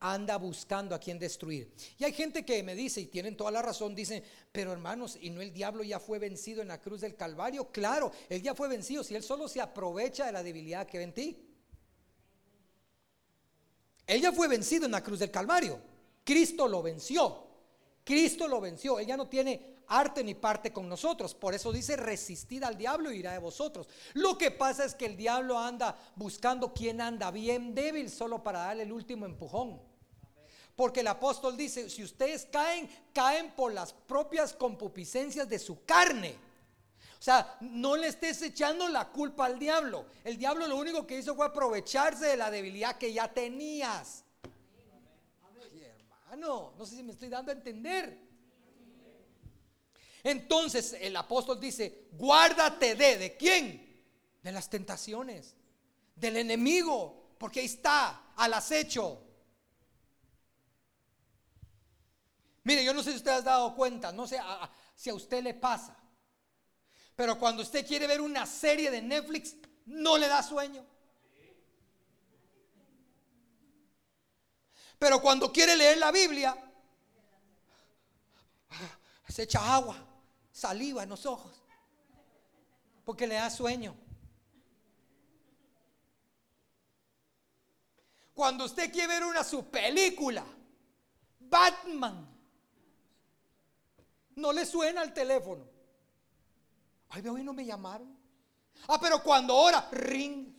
anda 0.00 0.38
buscando 0.38 0.94
a 0.94 0.98
quien 0.98 1.18
destruir. 1.18 1.74
Y 1.98 2.04
hay 2.04 2.14
gente 2.14 2.42
que 2.42 2.62
me 2.62 2.74
dice, 2.74 3.02
y 3.02 3.06
tienen 3.06 3.36
toda 3.36 3.50
la 3.50 3.60
razón, 3.60 3.94
dicen, 3.94 4.24
pero 4.50 4.72
hermanos, 4.72 5.18
¿y 5.20 5.28
no 5.28 5.42
el 5.42 5.52
diablo 5.52 5.82
ya 5.82 6.00
fue 6.00 6.18
vencido 6.18 6.62
en 6.62 6.68
la 6.68 6.80
cruz 6.80 7.02
del 7.02 7.16
Calvario? 7.16 7.70
Claro, 7.70 8.12
él 8.30 8.40
ya 8.40 8.54
fue 8.54 8.66
vencido, 8.66 9.04
si 9.04 9.14
él 9.14 9.22
solo 9.22 9.46
se 9.46 9.60
aprovecha 9.60 10.24
de 10.24 10.32
la 10.32 10.42
debilidad 10.42 10.86
que 10.86 10.96
ve 10.96 11.04
en 11.04 11.12
ti. 11.12 11.42
Él 14.06 14.22
ya 14.22 14.32
fue 14.32 14.48
vencido 14.48 14.86
en 14.86 14.92
la 14.92 15.02
cruz 15.02 15.18
del 15.18 15.30
Calvario. 15.30 15.78
Cristo 16.24 16.66
lo 16.66 16.82
venció. 16.82 17.46
Cristo 18.04 18.48
lo 18.48 18.60
venció. 18.60 18.98
Él 18.98 19.06
ya 19.06 19.18
no 19.18 19.28
tiene 19.28 19.75
arte 19.88 20.22
ni 20.24 20.34
parte 20.34 20.72
con 20.72 20.88
nosotros. 20.88 21.34
Por 21.34 21.54
eso 21.54 21.72
dice, 21.72 21.96
resistid 21.96 22.62
al 22.62 22.76
diablo 22.76 23.12
y 23.12 23.18
irá 23.18 23.32
de 23.32 23.38
vosotros. 23.38 23.88
Lo 24.14 24.36
que 24.38 24.50
pasa 24.50 24.84
es 24.84 24.94
que 24.94 25.06
el 25.06 25.16
diablo 25.16 25.58
anda 25.58 25.96
buscando 26.14 26.72
quien 26.72 27.00
anda 27.00 27.30
bien 27.30 27.74
débil 27.74 28.10
solo 28.10 28.42
para 28.42 28.60
darle 28.60 28.84
el 28.84 28.92
último 28.92 29.26
empujón. 29.26 29.80
Porque 30.74 31.00
el 31.00 31.06
apóstol 31.06 31.56
dice, 31.56 31.88
si 31.88 32.04
ustedes 32.04 32.46
caen, 32.52 32.88
caen 33.14 33.50
por 33.52 33.72
las 33.72 33.92
propias 33.92 34.52
concupiscencias 34.52 35.48
de 35.48 35.58
su 35.58 35.84
carne. 35.84 36.36
O 37.18 37.22
sea, 37.22 37.56
no 37.60 37.96
le 37.96 38.08
estés 38.08 38.42
echando 38.42 38.86
la 38.88 39.08
culpa 39.08 39.46
al 39.46 39.58
diablo. 39.58 40.06
El 40.22 40.36
diablo 40.36 40.66
lo 40.66 40.76
único 40.76 41.06
que 41.06 41.18
hizo 41.18 41.34
fue 41.34 41.46
aprovecharse 41.46 42.26
de 42.26 42.36
la 42.36 42.50
debilidad 42.50 42.98
que 42.98 43.12
ya 43.12 43.32
tenías. 43.32 44.22
hermano, 46.26 46.74
no 46.76 46.84
sé 46.84 46.96
si 46.96 47.02
me 47.02 47.12
estoy 47.12 47.30
dando 47.30 47.50
a 47.50 47.54
entender. 47.54 48.25
Entonces 50.26 50.96
el 51.00 51.14
apóstol 51.14 51.60
dice, 51.60 52.08
guárdate 52.10 52.96
de, 52.96 53.16
¿de 53.16 53.36
quién? 53.36 54.02
De 54.42 54.50
las 54.50 54.68
tentaciones, 54.68 55.54
del 56.16 56.38
enemigo, 56.38 57.36
porque 57.38 57.60
ahí 57.60 57.66
está, 57.66 58.32
al 58.34 58.52
acecho. 58.52 59.22
Mire, 62.64 62.84
yo 62.84 62.92
no 62.92 63.04
sé 63.04 63.12
si 63.12 63.18
usted 63.18 63.30
ha 63.30 63.40
dado 63.40 63.76
cuenta, 63.76 64.10
no 64.10 64.26
sé 64.26 64.40
si 64.96 65.10
a 65.10 65.14
usted 65.14 65.44
le 65.44 65.54
pasa, 65.54 65.96
pero 67.14 67.38
cuando 67.38 67.62
usted 67.62 67.86
quiere 67.86 68.08
ver 68.08 68.20
una 68.20 68.46
serie 68.46 68.90
de 68.90 69.02
Netflix, 69.02 69.54
no 69.84 70.18
le 70.18 70.26
da 70.26 70.42
sueño. 70.42 70.84
Pero 74.98 75.22
cuando 75.22 75.52
quiere 75.52 75.76
leer 75.76 75.98
la 75.98 76.10
Biblia, 76.10 76.56
se 79.28 79.44
echa 79.44 79.72
agua 79.72 80.05
saliva 80.56 81.02
en 81.02 81.10
los 81.10 81.26
ojos, 81.26 81.62
porque 83.04 83.26
le 83.26 83.34
da 83.34 83.50
sueño. 83.50 83.94
Cuando 88.32 88.64
usted 88.64 88.90
quiere 88.90 89.08
ver 89.08 89.24
una 89.24 89.44
su 89.44 89.66
película, 89.66 90.46
Batman, 91.40 92.26
no 94.34 94.50
le 94.50 94.64
suena 94.64 95.02
el 95.02 95.12
teléfono. 95.12 95.62
Ay, 97.10 97.26
hoy 97.28 97.44
no 97.44 97.52
me 97.52 97.66
llamaron. 97.66 98.16
Ah, 98.88 98.98
pero 98.98 99.22
cuando 99.22 99.54
ora, 99.54 99.88
ring. 99.92 100.54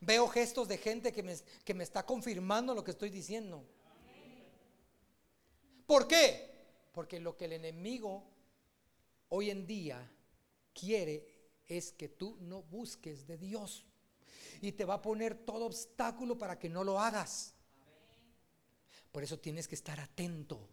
Veo 0.00 0.28
gestos 0.28 0.68
de 0.68 0.78
gente 0.78 1.12
que 1.12 1.24
me, 1.24 1.36
que 1.64 1.74
me 1.74 1.82
está 1.82 2.06
confirmando 2.06 2.72
lo 2.72 2.84
que 2.84 2.92
estoy 2.92 3.10
diciendo. 3.10 3.64
¿Por 5.86 6.06
qué? 6.06 6.51
Porque 6.92 7.20
lo 7.20 7.36
que 7.36 7.46
el 7.46 7.54
enemigo 7.54 8.24
hoy 9.30 9.50
en 9.50 9.66
día 9.66 10.10
quiere 10.74 11.26
es 11.66 11.92
que 11.92 12.08
tú 12.08 12.36
no 12.40 12.62
busques 12.62 13.26
de 13.26 13.38
Dios. 13.38 13.86
Y 14.60 14.72
te 14.72 14.84
va 14.84 14.94
a 14.94 15.02
poner 15.02 15.34
todo 15.34 15.66
obstáculo 15.66 16.38
para 16.38 16.58
que 16.58 16.68
no 16.68 16.84
lo 16.84 17.00
hagas. 17.00 17.54
Por 19.10 19.24
eso 19.24 19.38
tienes 19.38 19.66
que 19.66 19.74
estar 19.74 19.98
atento. 19.98 20.68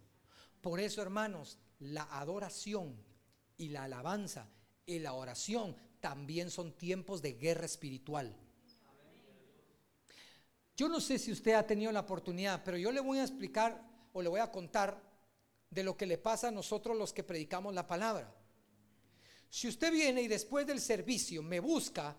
Por 0.61 0.79
eso, 0.79 1.01
hermanos, 1.01 1.57
la 1.79 2.03
adoración 2.03 2.95
y 3.57 3.69
la 3.69 3.85
alabanza 3.85 4.49
y 4.85 4.99
la 4.99 5.13
oración 5.13 5.75
también 5.99 6.51
son 6.51 6.73
tiempos 6.73 7.21
de 7.21 7.33
guerra 7.33 7.65
espiritual. 7.65 8.35
Yo 10.75 10.87
no 10.87 11.01
sé 11.01 11.19
si 11.19 11.31
usted 11.31 11.53
ha 11.53 11.67
tenido 11.67 11.91
la 11.91 12.01
oportunidad, 12.01 12.63
pero 12.63 12.77
yo 12.77 12.91
le 12.91 13.01
voy 13.01 13.19
a 13.19 13.23
explicar 13.23 13.85
o 14.13 14.21
le 14.21 14.29
voy 14.29 14.39
a 14.39 14.51
contar 14.51 15.08
de 15.69 15.83
lo 15.83 15.95
que 15.95 16.05
le 16.05 16.17
pasa 16.17 16.47
a 16.47 16.51
nosotros 16.51 16.97
los 16.97 17.13
que 17.13 17.23
predicamos 17.23 17.73
la 17.73 17.87
palabra. 17.87 18.33
Si 19.49 19.67
usted 19.67 19.91
viene 19.91 20.21
y 20.21 20.27
después 20.27 20.65
del 20.65 20.79
servicio 20.79 21.41
me 21.41 21.59
busca, 21.59 22.15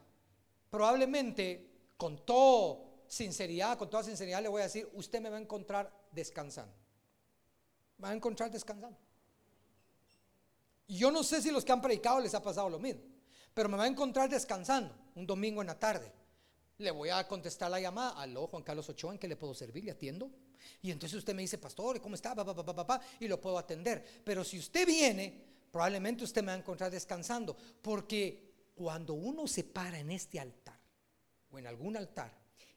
probablemente 0.69 1.93
con 1.97 2.25
toda 2.25 2.79
sinceridad, 3.07 3.77
con 3.77 3.91
toda 3.91 4.03
sinceridad 4.03 4.43
le 4.43 4.49
voy 4.49 4.63
a 4.63 4.65
decir, 4.65 4.89
usted 4.95 5.21
me 5.21 5.31
va 5.31 5.37
a 5.37 5.41
encontrar 5.41 5.93
descansando. 6.13 6.75
Va 8.03 8.11
a 8.11 8.15
encontrar 8.15 8.51
descansando. 8.51 8.99
Y 10.87 10.97
yo 10.97 11.11
no 11.11 11.23
sé 11.23 11.41
si 11.41 11.51
los 11.51 11.65
que 11.65 11.73
han 11.73 11.83
predicado 11.83 12.21
les 12.21 12.35
ha 12.35 12.43
pasado 12.43 12.69
lo 12.69 12.79
mismo, 12.79 13.03
pero 13.55 13.69
me 13.69 13.77
va 13.77 13.85
a 13.85 13.89
encontrar 13.89 14.29
descansando 14.29 14.93
un 15.15 15.27
domingo 15.27 15.61
en 15.61 15.69
la 15.69 15.79
tarde. 15.79 16.13
Le 16.79 16.91
voy 16.91 17.11
a 17.11 17.29
contestar 17.29 17.71
la 17.71 17.81
llamada, 17.81 18.21
aló 18.21 18.47
Juan 18.49 18.63
Carlos 18.63 18.89
Ochoa, 18.89 19.13
¿en 19.13 19.19
qué 19.19 19.29
le 19.29 19.37
puedo 19.37 19.55
servir? 19.55 19.85
¿Le 19.85 19.93
atiendo? 19.93 20.31
Y 20.83 20.91
entonces 20.91 21.19
usted 21.19 21.35
me 21.35 21.43
dice, 21.43 21.59
pastor, 21.59 22.01
¿cómo 22.01 22.15
está? 22.15 22.35
y 23.21 23.29
lo 23.29 23.41
puedo 23.41 23.59
atender. 23.59 24.23
Pero 24.25 24.45
si 24.45 24.59
usted 24.59 24.87
viene, 24.87 25.45
probablemente 25.71 26.25
usted 26.25 26.43
me 26.43 26.49
va 26.49 26.55
a 26.55 26.59
encontrar 26.59 26.91
descansando. 26.91 27.57
Porque 27.83 28.71
cuando 28.75 29.15
uno 29.15 29.47
se 29.47 29.65
para 29.65 29.99
en 29.99 30.11
este 30.11 30.41
altar 30.41 30.79
o 31.51 31.59
en 31.59 31.67
algún 31.67 31.97
altar 31.97 32.33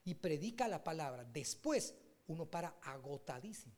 y 0.06 0.16
predica 0.16 0.68
la 0.68 0.84
palabra, 0.84 1.24
después 1.24 1.94
uno 2.28 2.46
para 2.46 2.76
agotadísimo. 2.82 3.76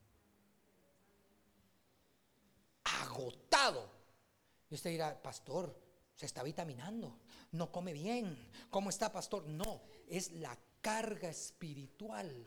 Agotado. 2.84 3.92
Y 4.70 4.76
usted 4.76 4.92
dirá, 4.92 5.22
pastor, 5.22 5.78
se 6.16 6.26
está 6.26 6.44
vitaminando, 6.44 7.20
no 7.52 7.72
come 7.72 7.94
bien. 7.94 8.50
¿Cómo 8.70 8.90
está, 8.90 9.12
pastor? 9.12 9.48
No, 9.48 9.82
es 10.08 10.32
la 10.32 10.58
carga 10.82 11.30
espiritual 11.30 12.46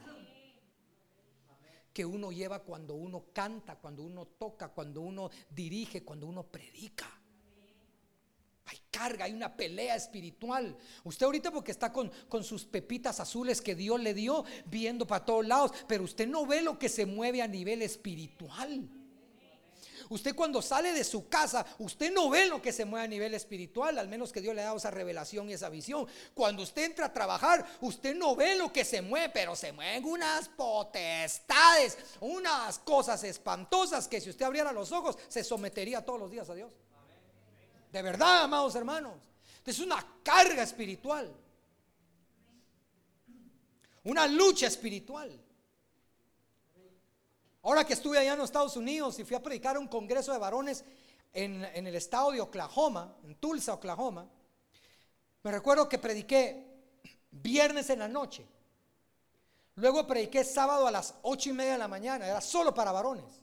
que 1.99 2.07
uno 2.07 2.31
lleva 2.31 2.61
cuando 2.61 2.95
uno 2.95 3.25
canta, 3.33 3.75
cuando 3.75 4.05
uno 4.05 4.25
toca, 4.25 4.69
cuando 4.69 5.01
uno 5.01 5.31
dirige, 5.51 6.05
cuando 6.05 6.29
uno 6.29 6.45
predica. 6.45 7.11
Hay 8.67 8.79
carga, 8.89 9.25
hay 9.25 9.33
una 9.33 9.57
pelea 9.57 9.97
espiritual. 9.97 10.79
Usted 11.03 11.27
ahorita 11.27 11.51
porque 11.51 11.73
está 11.73 11.93
con, 11.93 12.09
con, 12.29 12.45
sus 12.45 12.65
pepitas 12.65 13.19
azules 13.19 13.61
que 13.61 13.75
Dios 13.75 14.01
le 14.01 14.15
dio, 14.15 14.45
viendo 14.67 15.09
para 15.09 15.25
todos 15.25 15.45
lados, 15.45 15.73
pero 15.89 16.05
usted 16.05 16.29
no 16.29 16.47
ve 16.47 16.63
lo 16.63 16.79
que 16.79 16.89
se 16.89 17.05
mueve 17.05 17.43
a 17.43 17.49
nivel 17.49 17.83
espiritual. 17.83 18.89
Usted 20.11 20.35
cuando 20.35 20.63
sale 20.63 20.93
de 20.93 21.05
su 21.05 21.29
casa, 21.29 21.65
usted 21.79 22.13
no 22.13 22.31
ve 22.31 22.47
lo 22.47 22.63
que 22.63 22.73
se 22.73 22.85
mueve 22.85 23.05
a 23.05 23.09
nivel 23.09 23.35
espiritual, 23.35 23.99
al 23.99 24.09
menos 24.09 24.33
que 24.33 24.41
Dios 24.41 24.55
le 24.55 24.63
ha 24.63 24.67
dado 24.67 24.79
esa 24.79 24.91
revelación 24.91 25.51
y 25.51 25.53
esa 25.53 25.69
visión. 25.69 26.07
Cuando 26.35 26.63
usted 26.63 26.85
entra 26.85 27.07
a 27.07 27.13
trabajar, 27.13 27.67
usted 27.81 28.15
no 28.15 28.35
ve 28.35 28.57
lo 28.57 28.73
que 28.73 28.85
se 28.85 29.03
mueve, 29.03 29.31
pero 29.31 29.55
se 29.55 29.73
mueven 29.73 30.05
unas 30.05 30.49
potestades, 30.49 31.99
unas 32.21 32.79
cosas 32.79 33.23
espantosas 33.25 34.09
que 34.09 34.21
si 34.21 34.31
usted 34.31 34.47
abriera 34.47 34.73
los 34.73 34.93
ojos, 34.93 35.19
se 35.29 35.45
sometería 35.45 36.05
todos 36.05 36.21
los 36.21 36.31
días 36.31 36.49
a 36.51 36.55
Dios. 36.55 36.73
De 37.93 38.03
verdad, 38.03 38.45
amados 38.45 38.75
hermanos. 38.75 39.15
Es 39.65 39.81
una 39.81 40.03
carga 40.23 40.63
espiritual. 40.63 41.31
Una 44.05 44.27
lucha 44.27 44.67
espiritual. 44.67 45.39
Ahora 47.69 47.85
que 47.85 47.93
estuve 47.93 48.19
allá 48.19 48.33
en 48.33 48.39
los 48.39 48.49
Estados 48.49 48.79
Unidos 48.79 49.19
y 49.19 49.25
fui 49.25 49.37
a 49.37 49.43
predicar 49.43 49.77
un 49.77 49.89
congreso 49.89 50.33
de 50.33 50.39
varones 50.39 50.87
en, 51.35 51.63
el 51.63 51.95
estado 51.95 52.31
de 52.31 52.41
Oklahoma, 52.41 53.15
en 53.23 53.35
Tulsa, 53.35 53.75
Oklahoma, 53.75 54.27
me 55.43 55.51
recuerdo 55.51 55.87
que 55.87 55.99
prediqué 55.99 56.65
viernes 57.31 57.91
en 57.91 57.99
la 57.99 58.09
noche. 58.09 58.47
Luego 59.75 60.07
prediqué 60.07 60.45
sábado 60.45 60.87
a 60.87 60.91
las 60.91 61.17
ocho 61.21 61.51
y 61.51 61.53
media 61.53 61.73
de 61.73 61.79
la 61.79 61.89
mañana, 61.89 62.27
era 62.27 62.41
solo 62.41 62.73
para 62.73 62.91
varones. 62.91 63.43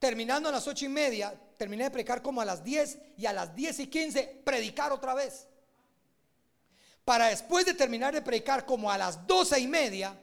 Terminando 0.00 0.48
a 0.48 0.52
las 0.52 0.66
ocho 0.66 0.86
y 0.86 0.88
media, 0.88 1.32
terminé 1.56 1.84
de 1.84 1.90
predicar 1.92 2.22
como 2.22 2.40
a 2.40 2.44
las 2.44 2.64
diez 2.64 2.98
y 3.16 3.26
a 3.26 3.32
las 3.32 3.54
diez 3.54 3.78
y 3.78 3.86
quince 3.86 4.42
predicar 4.44 4.90
otra 4.90 5.14
vez. 5.14 5.46
Para 7.04 7.26
después 7.26 7.66
de 7.66 7.74
terminar 7.74 8.12
de 8.12 8.22
predicar 8.22 8.66
como 8.66 8.90
a 8.90 8.98
las 8.98 9.24
doce 9.28 9.60
y 9.60 9.68
media, 9.68 10.18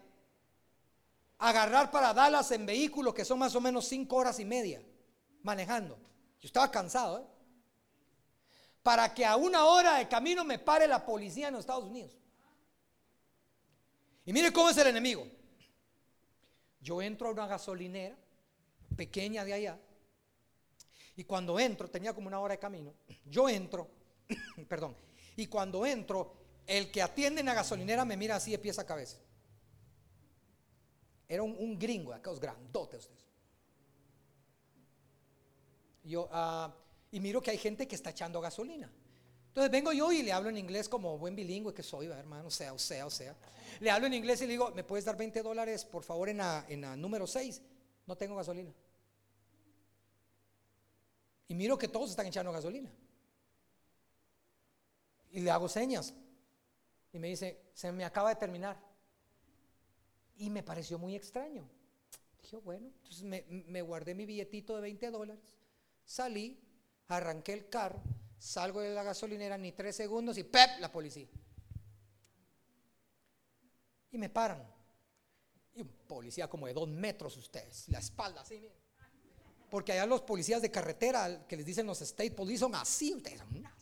agarrar 1.40 1.90
para 1.90 2.14
Dallas 2.14 2.52
en 2.52 2.66
vehículo 2.66 3.14
que 3.14 3.26
son 3.26 3.40
más 3.40 3.56
o 3.56 3.62
menos 3.62 3.88
cinco 3.88 4.18
horas 4.18 4.40
y 4.40 4.46
media 4.46 4.82
manejando. 5.42 5.98
Yo 6.40 6.48
estaba 6.48 6.70
cansado, 6.70 7.20
¿eh? 7.20 7.24
Para 8.84 9.14
que 9.14 9.26
a 9.26 9.36
una 9.36 9.66
hora 9.66 9.96
de 9.96 10.08
camino 10.08 10.44
me 10.44 10.60
pare 10.60 10.88
la 10.88 11.06
policía 11.06 11.48
en 11.48 11.54
los 11.54 11.62
Estados 11.62 11.86
Unidos. 11.86 12.12
Y 14.26 14.34
mire 14.34 14.54
cómo 14.54 14.70
es 14.70 14.78
el 14.78 14.88
enemigo. 14.88 15.28
Yo 16.82 17.02
entro 17.02 17.28
a 17.28 17.32
una 17.32 17.48
gasolinera 17.48 18.16
pequeña 18.96 19.44
de 19.44 19.54
allá. 19.54 19.80
Y 21.16 21.26
cuando 21.26 21.60
entro, 21.60 21.90
tenía 21.90 22.14
como 22.14 22.28
una 22.28 22.40
hora 22.40 22.54
de 22.54 22.60
camino. 22.60 22.94
Yo 23.26 23.50
entro, 23.50 23.90
perdón. 24.70 24.96
Y 25.36 25.48
cuando 25.48 25.86
entro, 25.86 26.34
el 26.66 26.90
que 26.92 27.02
atiende 27.02 27.42
en 27.42 27.48
la 27.48 27.54
gasolinera 27.54 28.06
me 28.06 28.16
mira 28.16 28.38
así 28.38 28.52
de 28.52 28.60
pies 28.60 28.80
a 28.80 28.86
cabeza. 28.86 29.18
Era 31.30 31.44
un, 31.44 31.78
gringo, 31.78 32.12
aquellos 32.12 32.40
grandotes. 32.40 33.08
Yo, 36.04 36.24
uh, 36.24 36.74
y 37.12 37.20
miro 37.20 37.40
que 37.40 37.52
hay 37.52 37.60
gente 37.60 37.88
que 37.88 37.94
está 37.96 38.10
echando 38.10 38.42
gasolina. 38.42 38.92
Entonces 39.50 39.72
vengo 39.72 39.94
yo 39.94 40.12
y 40.12 40.24
le 40.24 40.34
hablo 40.34 40.50
en 40.50 40.58
inglés 40.58 40.90
como 40.90 41.20
buen 41.20 41.36
bilingüe 41.36 41.72
que 41.72 41.84
soy, 41.84 42.08
hermano, 42.08 42.50
sea, 42.50 42.74
o 42.74 42.80
sea, 42.80 43.06
o 43.06 43.12
sea. 43.12 43.36
Le 43.80 43.92
hablo 43.92 44.08
en 44.08 44.16
inglés 44.16 44.42
y 44.42 44.46
le 44.46 44.52
digo, 44.52 44.72
¿me 44.72 44.84
puedes 44.84 45.06
dar 45.06 45.16
20 45.16 45.44
dólares 45.44 45.86
por 45.86 46.04
favor 46.04 46.30
en 46.30 46.38
la, 46.38 46.66
en 46.68 46.82
la 46.82 46.96
número 46.96 47.28
6? 47.28 47.62
No 48.08 48.16
tengo 48.16 48.36
gasolina. 48.36 48.74
Y 51.48 51.54
miro 51.54 51.78
que 51.78 51.88
todos 51.88 52.10
están 52.10 52.26
echando 52.26 52.52
gasolina. 52.52 52.92
Y 55.32 55.42
le 55.42 55.52
hago 55.52 55.70
señas. 55.70 56.12
Y 57.14 57.20
me 57.20 57.28
dice, 57.28 57.70
se 57.74 57.92
me 57.92 58.04
acaba 58.04 58.30
de 58.30 58.36
terminar. 58.36 58.89
Y 60.40 60.50
me 60.50 60.64
pareció 60.64 60.98
muy 60.98 61.16
extraño. 61.16 61.70
Dije, 62.42 62.56
bueno, 62.58 62.88
entonces 62.88 63.24
me, 63.24 63.82
guardé 63.82 64.16
mi 64.16 64.26
billetito 64.26 64.74
de 64.76 64.82
20 64.82 65.12
dólares, 65.12 65.44
salí, 66.06 66.58
arranqué 67.10 67.54
el 67.54 67.68
carro, 67.68 68.02
salgo 68.40 68.80
de 68.80 68.94
la 68.94 69.04
gasolinera 69.04 69.58
ni 69.58 69.74
tres 69.74 69.98
segundos 69.98 70.38
y 70.38 70.44
¡pep! 70.44 70.80
La 70.80 70.90
policía. 70.90 71.28
Y 74.12 74.18
me 74.18 74.30
paran. 74.30 74.66
Y 75.76 75.82
un 75.82 75.90
policía 76.08 76.50
como 76.50 76.68
de 76.68 76.74
dos 76.74 76.88
metros 76.88 77.36
ustedes, 77.36 77.90
la 77.90 78.00
espalda 78.00 78.42
así, 78.42 78.66
Porque 79.70 79.92
allá 79.92 80.06
los 80.06 80.22
policías 80.22 80.62
de 80.62 80.72
carretera, 80.72 81.46
que 81.48 81.58
les 81.58 81.66
dicen 81.66 81.86
los 81.86 82.02
state 82.02 82.32
police, 82.32 82.60
son 82.60 82.76
así, 82.76 83.14
ustedes 83.14 83.40
son 83.40 83.58
unas 83.58 83.74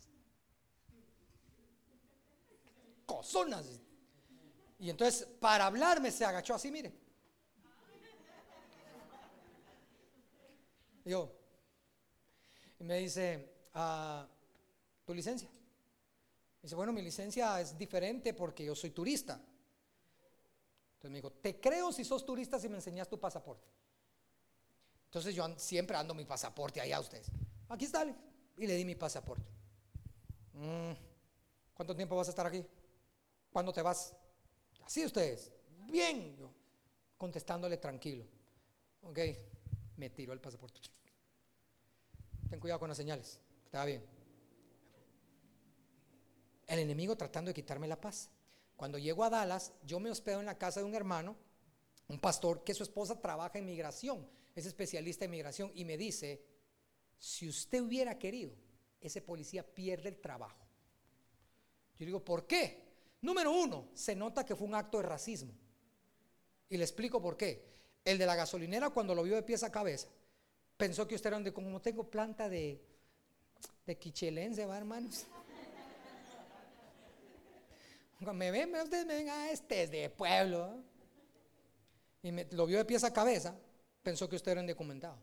cosonas. 3.06 3.80
Y 4.80 4.90
entonces, 4.90 5.28
para 5.40 5.66
hablarme, 5.66 6.12
se 6.12 6.26
agachó 6.26 6.54
así, 6.54 6.72
mire. 6.72 6.94
Yo, 11.06 11.32
y 12.80 12.84
me 12.84 12.98
dice, 12.98 13.50
ah, 13.74 14.28
¿tu 15.06 15.14
licencia? 15.14 15.50
dice, 16.62 16.76
bueno, 16.76 16.92
mi 16.92 17.02
licencia 17.02 17.62
es 17.62 17.78
diferente 17.78 18.34
porque 18.34 18.66
yo 18.66 18.76
soy 18.76 18.90
turista. 18.90 19.40
Entonces 20.96 21.12
me 21.12 21.18
dijo, 21.18 21.32
te 21.32 21.62
creo 21.62 21.94
si 21.94 22.04
sos 22.04 22.26
turista 22.26 22.60
si 22.60 22.68
me 22.68 22.76
enseñas 22.76 23.08
tu 23.08 23.18
pasaporte. 23.18 23.66
Entonces 25.06 25.34
yo 25.34 25.48
siempre 25.58 25.96
ando 25.96 26.14
mi 26.14 26.26
pasaporte 26.26 26.82
allá 26.82 26.98
a 26.98 27.00
ustedes. 27.00 27.32
Aquí 27.70 27.86
está, 27.86 28.06
y 28.58 28.68
le 28.68 28.76
di 28.76 28.84
mi 28.84 28.96
pasaporte. 28.96 29.50
Mm, 30.54 30.92
¿Cuánto 31.74 31.96
tiempo 31.96 32.16
vas 32.16 32.28
a 32.28 32.32
estar 32.32 32.46
aquí? 32.48 32.66
¿Cuándo 33.50 33.72
te 33.72 33.82
vas? 33.82 34.14
Así 34.88 35.04
ustedes. 35.04 35.52
Bien. 35.92 36.38
contestándole 37.18 37.76
tranquilo. 37.76 38.24
Ok. 39.02 39.20
Me 39.98 40.10
tiró 40.10 40.32
el 40.32 40.40
pasaporte. 40.40 40.80
Ten 42.50 42.58
cuidado 42.58 42.80
con 42.80 42.88
las 42.88 42.98
señales. 42.98 43.38
Estaba 43.66 43.84
bien. 43.84 44.02
El 46.68 46.80
enemigo 46.80 47.18
tratando 47.18 47.50
de 47.50 47.54
quitarme 47.54 47.86
la 47.86 48.00
paz. 48.00 48.30
Cuando 48.78 48.98
llego 48.98 49.26
a 49.26 49.30
Dallas, 49.30 49.74
yo 49.84 50.00
me 50.00 50.10
hospedo 50.10 50.40
en 50.40 50.46
la 50.46 50.58
casa 50.58 50.80
de 50.80 50.86
un 50.86 50.96
hermano, 50.96 51.36
un 52.08 52.20
pastor, 52.20 52.64
que 52.64 52.74
su 52.74 52.84
esposa 52.84 53.20
trabaja 53.20 53.60
en 53.60 53.66
migración, 53.66 54.26
es 54.56 54.66
especialista 54.66 55.26
en 55.26 55.32
migración, 55.32 55.72
y 55.76 55.84
me 55.84 55.98
dice, 55.98 56.46
si 57.18 57.50
usted 57.50 57.82
hubiera 57.82 58.18
querido, 58.18 58.54
ese 59.02 59.22
policía 59.22 59.64
pierde 59.64 60.08
el 60.08 60.22
trabajo. 60.22 60.66
Yo 61.98 62.06
digo, 62.06 62.24
¿por 62.24 62.48
qué? 62.48 62.87
Número 63.22 63.52
uno, 63.52 63.90
se 63.94 64.16
nota 64.16 64.46
que 64.46 64.56
fue 64.56 64.68
un 64.68 64.76
acto 64.76 64.98
de 64.98 65.04
racismo. 65.04 65.54
Y 66.70 66.78
le 66.78 66.84
explico 66.84 67.22
por 67.22 67.38
qué. 67.38 67.66
El 68.04 68.18
de 68.18 68.26
la 68.26 68.36
gasolinera, 68.36 68.90
cuando 68.90 69.14
lo 69.16 69.24
vio 69.24 69.36
de 69.36 69.44
pies 69.44 69.64
a 69.64 69.72
cabeza, 69.72 70.08
pensó 70.78 71.08
que 71.08 71.16
usted 71.16 71.28
era 71.28 71.40
de 71.40 71.52
como 71.52 71.82
tengo 71.82 72.10
planta 72.10 72.48
de, 72.48 72.82
de 73.86 73.98
quichelense, 73.98 74.66
va, 74.66 74.78
hermanos. 74.78 75.26
me 78.34 78.52
ven, 78.52 78.74
ustedes 78.76 79.06
me 79.06 79.16
ven, 79.16 79.30
ah, 79.30 79.52
este 79.52 79.84
es 79.84 79.92
de 79.92 80.10
pueblo. 80.10 80.84
Y 82.24 82.32
me, 82.32 82.46
lo 82.52 82.66
vio 82.66 82.78
de 82.78 82.86
pies 82.86 83.04
a 83.04 83.12
cabeza, 83.12 83.56
pensó 84.04 84.30
que 84.30 84.36
usted 84.36 84.54
era 84.54 84.62
indocumentado. 84.62 85.18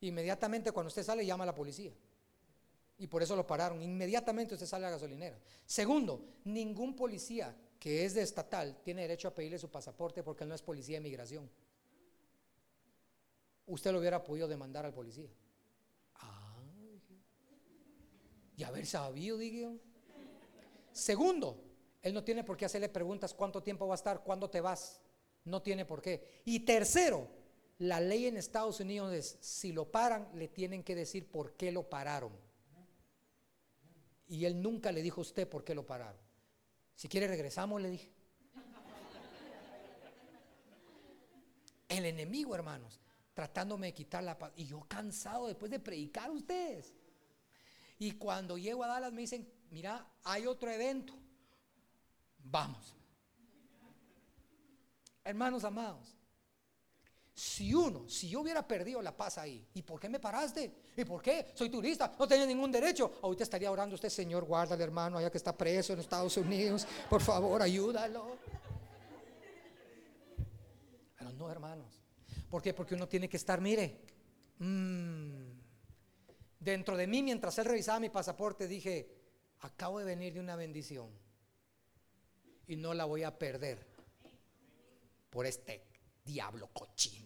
Inmediatamente 0.00 0.72
cuando 0.72 0.88
usted 0.88 1.02
sale 1.02 1.24
llama 1.24 1.44
a 1.44 1.46
la 1.46 1.54
policía. 1.54 1.92
Y 2.98 3.06
por 3.06 3.22
eso 3.22 3.34
lo 3.34 3.46
pararon. 3.46 3.82
Inmediatamente 3.82 4.54
usted 4.54 4.66
sale 4.66 4.86
a 4.86 4.88
la 4.88 4.96
gasolinera. 4.96 5.38
Segundo, 5.66 6.24
ningún 6.44 6.94
policía 6.94 7.54
que 7.78 8.04
es 8.04 8.14
de 8.14 8.22
estatal 8.22 8.80
tiene 8.82 9.02
derecho 9.02 9.28
a 9.28 9.34
pedirle 9.34 9.58
su 9.58 9.70
pasaporte 9.70 10.22
porque 10.22 10.44
él 10.44 10.48
no 10.48 10.54
es 10.54 10.62
policía 10.62 10.96
de 10.96 11.02
migración. 11.02 11.50
Usted 13.66 13.92
lo 13.92 13.98
hubiera 13.98 14.22
podido 14.22 14.46
demandar 14.46 14.84
al 14.84 14.92
policía. 14.92 15.28
Ah, 16.16 16.56
y 18.56 18.62
haber 18.62 18.86
sabido, 18.86 19.38
digo. 19.38 19.76
Segundo, 20.92 21.60
él 22.02 22.14
no 22.14 22.22
tiene 22.22 22.44
por 22.44 22.56
qué 22.56 22.66
hacerle 22.66 22.88
preguntas 22.88 23.34
cuánto 23.34 23.62
tiempo 23.62 23.86
va 23.86 23.94
a 23.94 23.96
estar, 23.96 24.22
cuándo 24.22 24.48
te 24.48 24.60
vas. 24.60 25.00
No 25.44 25.60
tiene 25.62 25.84
por 25.84 26.00
qué. 26.00 26.42
Y 26.44 26.60
tercero, 26.60 27.28
la 27.78 28.00
ley 28.00 28.26
en 28.26 28.36
Estados 28.36 28.80
Unidos 28.80 29.12
es, 29.12 29.38
si 29.40 29.72
lo 29.72 29.90
paran, 29.90 30.28
le 30.34 30.48
tienen 30.48 30.84
que 30.84 30.94
decir 30.94 31.30
por 31.30 31.52
qué 31.54 31.72
lo 31.72 31.88
pararon. 31.88 32.32
Y 34.26 34.44
él 34.44 34.60
nunca 34.60 34.90
le 34.90 35.02
dijo 35.02 35.20
a 35.20 35.22
usted 35.22 35.48
por 35.48 35.64
qué 35.64 35.74
lo 35.74 35.84
pararon. 35.86 36.20
Si 36.94 37.08
quiere 37.08 37.28
regresamos, 37.28 37.80
le 37.80 37.90
dije. 37.90 38.12
El 41.88 42.06
enemigo, 42.06 42.54
hermanos, 42.54 43.00
tratándome 43.34 43.88
de 43.88 43.94
quitar 43.94 44.24
la 44.24 44.38
paz. 44.38 44.52
Y 44.56 44.66
yo 44.66 44.80
cansado 44.88 45.46
después 45.46 45.70
de 45.70 45.80
predicar 45.80 46.30
a 46.30 46.32
ustedes. 46.32 46.94
Y 47.98 48.12
cuando 48.12 48.58
llego 48.58 48.82
a 48.84 48.88
Dallas 48.88 49.12
me 49.12 49.22
dicen, 49.22 49.48
mira, 49.70 50.06
hay 50.24 50.46
otro 50.46 50.70
evento. 50.70 51.14
Vamos. 52.38 52.94
Hermanos 55.22 55.64
amados, 55.64 56.14
si 57.34 57.74
uno, 57.74 58.08
si 58.08 58.28
yo 58.28 58.40
hubiera 58.40 58.66
perdido 58.66 59.00
la 59.00 59.16
paz 59.16 59.38
ahí, 59.38 59.66
¿y 59.72 59.82
por 59.82 59.98
qué 59.98 60.08
me 60.08 60.20
paraste? 60.20 60.83
¿Y 60.96 61.04
por 61.04 61.20
qué? 61.20 61.46
Soy 61.54 61.68
turista, 61.68 62.14
no 62.18 62.26
tenía 62.28 62.46
ningún 62.46 62.70
derecho. 62.70 63.18
Ahorita 63.22 63.42
estaría 63.42 63.70
orando 63.70 63.96
usted, 63.96 64.08
Señor, 64.08 64.44
guarda 64.44 64.74
al 64.74 64.80
hermano 64.80 65.18
allá 65.18 65.30
que 65.30 65.38
está 65.38 65.56
preso 65.56 65.92
en 65.92 66.00
Estados 66.00 66.36
Unidos. 66.36 66.86
Por 67.10 67.20
favor, 67.20 67.60
ayúdalo. 67.60 68.36
Pero 71.18 71.32
no, 71.32 71.50
hermanos. 71.50 72.00
¿Por 72.48 72.62
qué? 72.62 72.72
Porque 72.72 72.94
uno 72.94 73.08
tiene 73.08 73.28
que 73.28 73.36
estar, 73.36 73.60
mire, 73.60 74.00
mm, 74.58 75.44
dentro 76.60 76.96
de 76.96 77.06
mí, 77.08 77.22
mientras 77.22 77.58
él 77.58 77.64
revisaba 77.64 77.98
mi 77.98 78.10
pasaporte, 78.10 78.68
dije, 78.68 79.10
acabo 79.60 79.98
de 79.98 80.04
venir 80.04 80.34
de 80.34 80.40
una 80.40 80.54
bendición 80.54 81.10
y 82.68 82.76
no 82.76 82.94
la 82.94 83.04
voy 83.04 83.24
a 83.24 83.36
perder 83.36 83.84
por 85.30 85.46
este 85.46 85.84
diablo 86.24 86.68
cochino. 86.72 87.23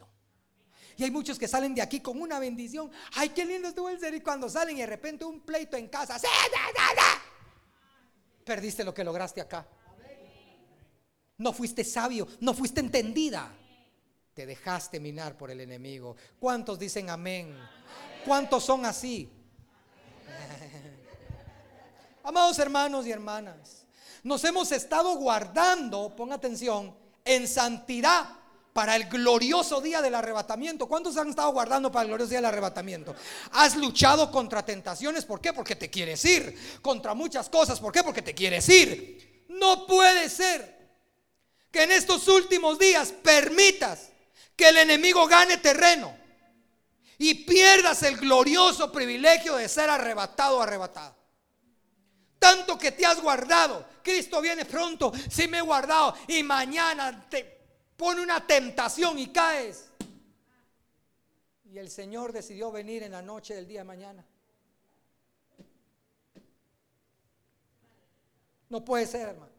Y 0.98 1.04
hay 1.04 1.12
muchos 1.12 1.38
que 1.38 1.46
salen 1.46 1.76
de 1.76 1.80
aquí 1.80 2.00
con 2.00 2.20
una 2.20 2.40
bendición. 2.40 2.90
Ay, 3.14 3.28
qué 3.28 3.44
lindo 3.44 3.68
estuvo 3.68 3.88
el 3.88 4.00
ser. 4.00 4.12
Y 4.14 4.20
cuando 4.20 4.50
salen 4.50 4.76
y 4.76 4.80
de 4.80 4.87
repente 4.87 5.24
un 5.24 5.40
pleito 5.42 5.76
en 5.76 5.87
casa. 5.87 6.20
Perdiste 8.44 8.82
lo 8.82 8.92
que 8.92 9.04
lograste 9.04 9.40
acá. 9.40 9.64
No 11.37 11.52
fuiste 11.52 11.84
sabio, 11.84 12.26
no 12.40 12.52
fuiste 12.52 12.80
entendida. 12.80 13.48
Te 14.34 14.44
dejaste 14.44 14.98
minar 14.98 15.38
por 15.38 15.52
el 15.52 15.61
enemigo. 15.61 16.16
¿Cuántos 16.40 16.80
dicen 16.80 17.11
amén? 17.11 17.56
¿Cuántos 18.24 18.64
son 18.64 18.84
así? 18.84 19.30
Amados 22.24 22.58
hermanos 22.58 23.06
y 23.06 23.12
hermanas, 23.12 23.87
nos 24.24 24.42
hemos 24.42 24.72
estado 24.72 25.14
guardando, 25.14 26.14
pon 26.16 26.32
atención, 26.32 26.92
en 27.24 27.46
santidad 27.46 28.38
para 28.72 28.96
el 28.96 29.09
glorioso 29.09 29.81
día 29.81 30.00
del 30.00 30.14
arrebatamiento. 30.14 30.87
¿Cuántos 30.87 31.16
han 31.16 31.28
estado 31.28 31.50
guardando 31.52 31.90
para 31.90 32.02
el 32.02 32.09
glorioso 32.09 32.31
día 32.31 32.38
del 32.38 32.46
arrebatamiento? 32.46 33.14
Has 33.52 33.76
luchado 33.76 34.31
contra 34.31 34.64
tentaciones, 34.64 35.24
¿por 35.24 35.40
qué? 35.40 35.52
Porque 35.52 35.76
te 35.76 35.90
quieres 35.90 36.24
ir. 36.24 36.81
Contra 36.81 37.14
muchas 37.14 37.48
cosas, 37.48 37.81
¿por 37.81 37.92
qué? 37.92 38.02
Porque 38.02 38.22
te 38.22 38.35
quieres 38.35 38.68
ir. 38.68 39.46
No 39.48 39.87
puede 39.87 40.28
ser 40.28 40.78
que 41.70 41.83
en 41.83 41.92
estos 41.92 42.28
últimos 42.28 42.78
días 42.78 43.12
permitas 43.22 44.11
que 44.54 44.68
el 44.68 44.76
enemigo 44.78 45.26
gane 45.26 45.57
terreno 45.59 46.16
y 47.18 47.35
pierdas 47.35 48.02
el 48.04 48.16
glorioso 48.16 48.92
privilegio 48.92 49.57
de 49.57 49.68
ser 49.68 49.90
arrebatado 49.90 50.61
o. 50.61 51.16
Tanto 52.38 52.78
que 52.78 52.92
te 52.92 53.04
has 53.04 53.20
guardado. 53.20 53.85
Cristo 54.02 54.40
viene 54.40 54.64
pronto. 54.64 55.12
Si 55.28 55.48
me 55.48 55.59
he 55.59 55.62
guardado 55.62 56.14
y 56.28 56.42
mañana 56.42 57.26
te 57.28 57.58
pone 57.98 58.22
una 58.22 58.46
tentación 58.46 59.18
y 59.18 59.26
caes. 59.26 59.90
Y 61.70 61.76
el 61.76 61.90
Señor 61.90 62.32
decidió 62.32 62.70
venir 62.70 63.02
en 63.02 63.12
la 63.12 63.20
noche 63.20 63.54
del 63.54 63.66
día 63.66 63.80
de 63.80 63.84
mañana. 63.84 64.24
No 68.70 68.84
puede 68.84 69.06
ser, 69.06 69.28
hermano. 69.28 69.52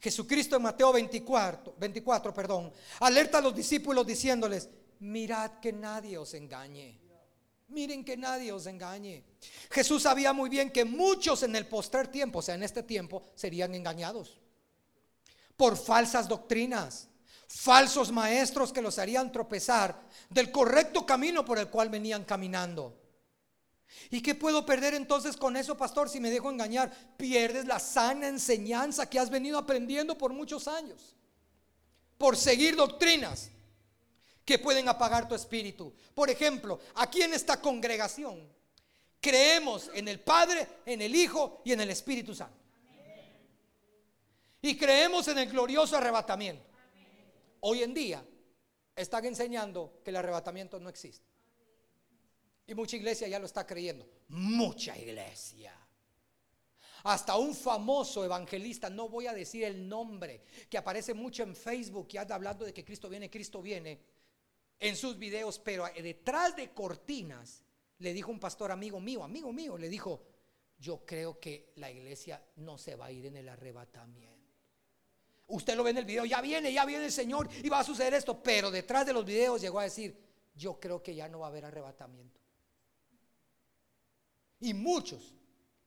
Jesucristo 0.00 0.56
en 0.56 0.62
Mateo 0.62 0.92
24, 0.92 1.74
24, 1.76 2.32
perdón, 2.34 2.72
alerta 3.00 3.38
a 3.38 3.40
los 3.40 3.54
discípulos 3.54 4.06
diciéndoles, 4.06 4.68
mirad 5.00 5.60
que 5.60 5.72
nadie 5.72 6.18
os 6.18 6.34
engañe. 6.34 7.00
Miren 7.68 8.04
que 8.04 8.16
nadie 8.16 8.52
os 8.52 8.66
engañe. 8.66 9.24
Jesús 9.70 10.02
sabía 10.02 10.32
muy 10.32 10.48
bien 10.50 10.70
que 10.70 10.84
muchos 10.84 11.42
en 11.42 11.56
el 11.56 11.66
postrer 11.66 12.08
tiempo, 12.08 12.40
o 12.40 12.42
sea, 12.42 12.54
en 12.54 12.62
este 12.62 12.82
tiempo, 12.82 13.30
serían 13.34 13.74
engañados 13.74 14.41
por 15.56 15.76
falsas 15.76 16.28
doctrinas, 16.28 17.08
falsos 17.46 18.10
maestros 18.10 18.72
que 18.72 18.82
los 18.82 18.98
harían 18.98 19.30
tropezar 19.30 20.00
del 20.30 20.50
correcto 20.50 21.04
camino 21.04 21.44
por 21.44 21.58
el 21.58 21.68
cual 21.68 21.88
venían 21.88 22.24
caminando. 22.24 22.98
¿Y 24.10 24.22
qué 24.22 24.34
puedo 24.34 24.64
perder 24.64 24.94
entonces 24.94 25.36
con 25.36 25.56
eso, 25.56 25.76
pastor, 25.76 26.08
si 26.08 26.20
me 26.20 26.30
dejo 26.30 26.50
engañar? 26.50 26.90
Pierdes 27.16 27.66
la 27.66 27.78
sana 27.78 28.28
enseñanza 28.28 29.08
que 29.08 29.18
has 29.18 29.30
venido 29.30 29.58
aprendiendo 29.58 30.16
por 30.16 30.32
muchos 30.32 30.66
años, 30.66 31.14
por 32.18 32.36
seguir 32.36 32.74
doctrinas 32.74 33.50
que 34.44 34.58
pueden 34.58 34.88
apagar 34.88 35.28
tu 35.28 35.34
espíritu. 35.34 35.92
Por 36.14 36.30
ejemplo, 36.30 36.80
aquí 36.94 37.22
en 37.22 37.34
esta 37.34 37.60
congregación 37.60 38.48
creemos 39.20 39.90
en 39.94 40.08
el 40.08 40.20
Padre, 40.20 40.66
en 40.84 41.02
el 41.02 41.14
Hijo 41.14 41.62
y 41.64 41.72
en 41.72 41.80
el 41.80 41.90
Espíritu 41.90 42.34
Santo. 42.34 42.61
Y 44.62 44.76
creemos 44.76 45.26
en 45.26 45.38
el 45.38 45.50
glorioso 45.50 45.96
arrebatamiento. 45.96 46.64
Hoy 47.60 47.82
en 47.82 47.92
día 47.92 48.24
están 48.94 49.24
enseñando 49.24 50.00
que 50.04 50.10
el 50.10 50.16
arrebatamiento 50.16 50.78
no 50.78 50.88
existe. 50.88 51.26
Y 52.68 52.74
mucha 52.74 52.96
iglesia 52.96 53.26
ya 53.26 53.40
lo 53.40 53.46
está 53.46 53.66
creyendo. 53.66 54.08
Mucha 54.28 54.96
iglesia. 54.96 55.76
Hasta 57.02 57.36
un 57.36 57.56
famoso 57.56 58.24
evangelista, 58.24 58.88
no 58.88 59.08
voy 59.08 59.26
a 59.26 59.32
decir 59.32 59.64
el 59.64 59.88
nombre, 59.88 60.44
que 60.70 60.78
aparece 60.78 61.12
mucho 61.12 61.42
en 61.42 61.56
Facebook 61.56 62.06
y 62.12 62.18
anda 62.18 62.36
hablando 62.36 62.64
de 62.64 62.72
que 62.72 62.84
Cristo 62.84 63.08
viene, 63.08 63.28
Cristo 63.28 63.60
viene 63.60 64.00
en 64.78 64.94
sus 64.94 65.18
videos, 65.18 65.58
pero 65.58 65.86
detrás 65.86 66.54
de 66.54 66.72
cortinas 66.72 67.64
le 67.98 68.12
dijo 68.12 68.30
un 68.30 68.38
pastor 68.38 68.70
amigo 68.70 69.00
mío, 69.00 69.24
amigo 69.24 69.52
mío, 69.52 69.76
le 69.76 69.88
dijo, 69.88 70.22
yo 70.78 71.04
creo 71.04 71.40
que 71.40 71.72
la 71.76 71.90
iglesia 71.90 72.44
no 72.56 72.78
se 72.78 72.94
va 72.94 73.06
a 73.06 73.12
ir 73.12 73.26
en 73.26 73.36
el 73.36 73.48
arrebatamiento. 73.48 74.41
Usted 75.52 75.76
lo 75.76 75.84
ve 75.84 75.90
en 75.90 75.98
el 75.98 76.06
video, 76.06 76.24
ya 76.24 76.40
viene, 76.40 76.72
ya 76.72 76.86
viene 76.86 77.04
el 77.04 77.12
Señor 77.12 77.46
y 77.62 77.68
va 77.68 77.80
a 77.80 77.84
suceder 77.84 78.14
esto. 78.14 78.42
Pero 78.42 78.70
detrás 78.70 79.04
de 79.04 79.12
los 79.12 79.22
videos 79.22 79.60
llegó 79.60 79.80
a 79.80 79.84
decir, 79.84 80.18
yo 80.54 80.80
creo 80.80 81.02
que 81.02 81.14
ya 81.14 81.28
no 81.28 81.40
va 81.40 81.46
a 81.46 81.48
haber 81.50 81.66
arrebatamiento. 81.66 82.40
Y 84.60 84.72
muchos 84.72 85.34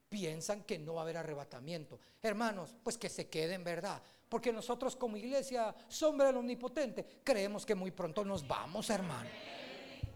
piensan 0.08 0.62
que 0.62 0.78
no 0.78 0.94
va 0.94 1.00
a 1.00 1.02
haber 1.02 1.16
arrebatamiento. 1.16 1.98
Hermanos, 2.22 2.76
pues 2.84 2.96
que 2.96 3.08
se 3.08 3.28
queden, 3.28 3.64
¿verdad? 3.64 4.00
Porque 4.28 4.52
nosotros 4.52 4.94
como 4.94 5.16
iglesia, 5.16 5.74
sombra 5.88 6.28
del 6.28 6.36
omnipotente, 6.36 7.20
creemos 7.24 7.66
que 7.66 7.74
muy 7.74 7.90
pronto 7.90 8.24
nos 8.24 8.46
vamos, 8.46 8.88
hermano. 8.88 9.28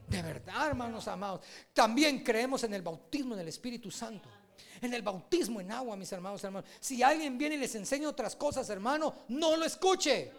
De 0.06 0.22
verdad, 0.22 0.68
hermanos 0.68 1.08
amados. 1.08 1.40
También 1.72 2.22
creemos 2.22 2.62
en 2.62 2.74
el 2.74 2.82
bautismo 2.82 3.34
en 3.34 3.40
el 3.40 3.48
Espíritu 3.48 3.90
Santo 3.90 4.28
en 4.80 4.94
el 4.94 5.02
bautismo 5.02 5.60
en 5.60 5.72
agua, 5.72 5.96
mis 5.96 6.10
hermanos, 6.12 6.42
hermanos. 6.44 6.68
Si 6.80 7.02
alguien 7.02 7.36
viene 7.38 7.56
y 7.56 7.58
les 7.58 7.74
enseña 7.74 8.08
otras 8.08 8.36
cosas, 8.36 8.68
hermano, 8.70 9.14
no 9.28 9.56
lo 9.56 9.64
escuche. 9.64 10.32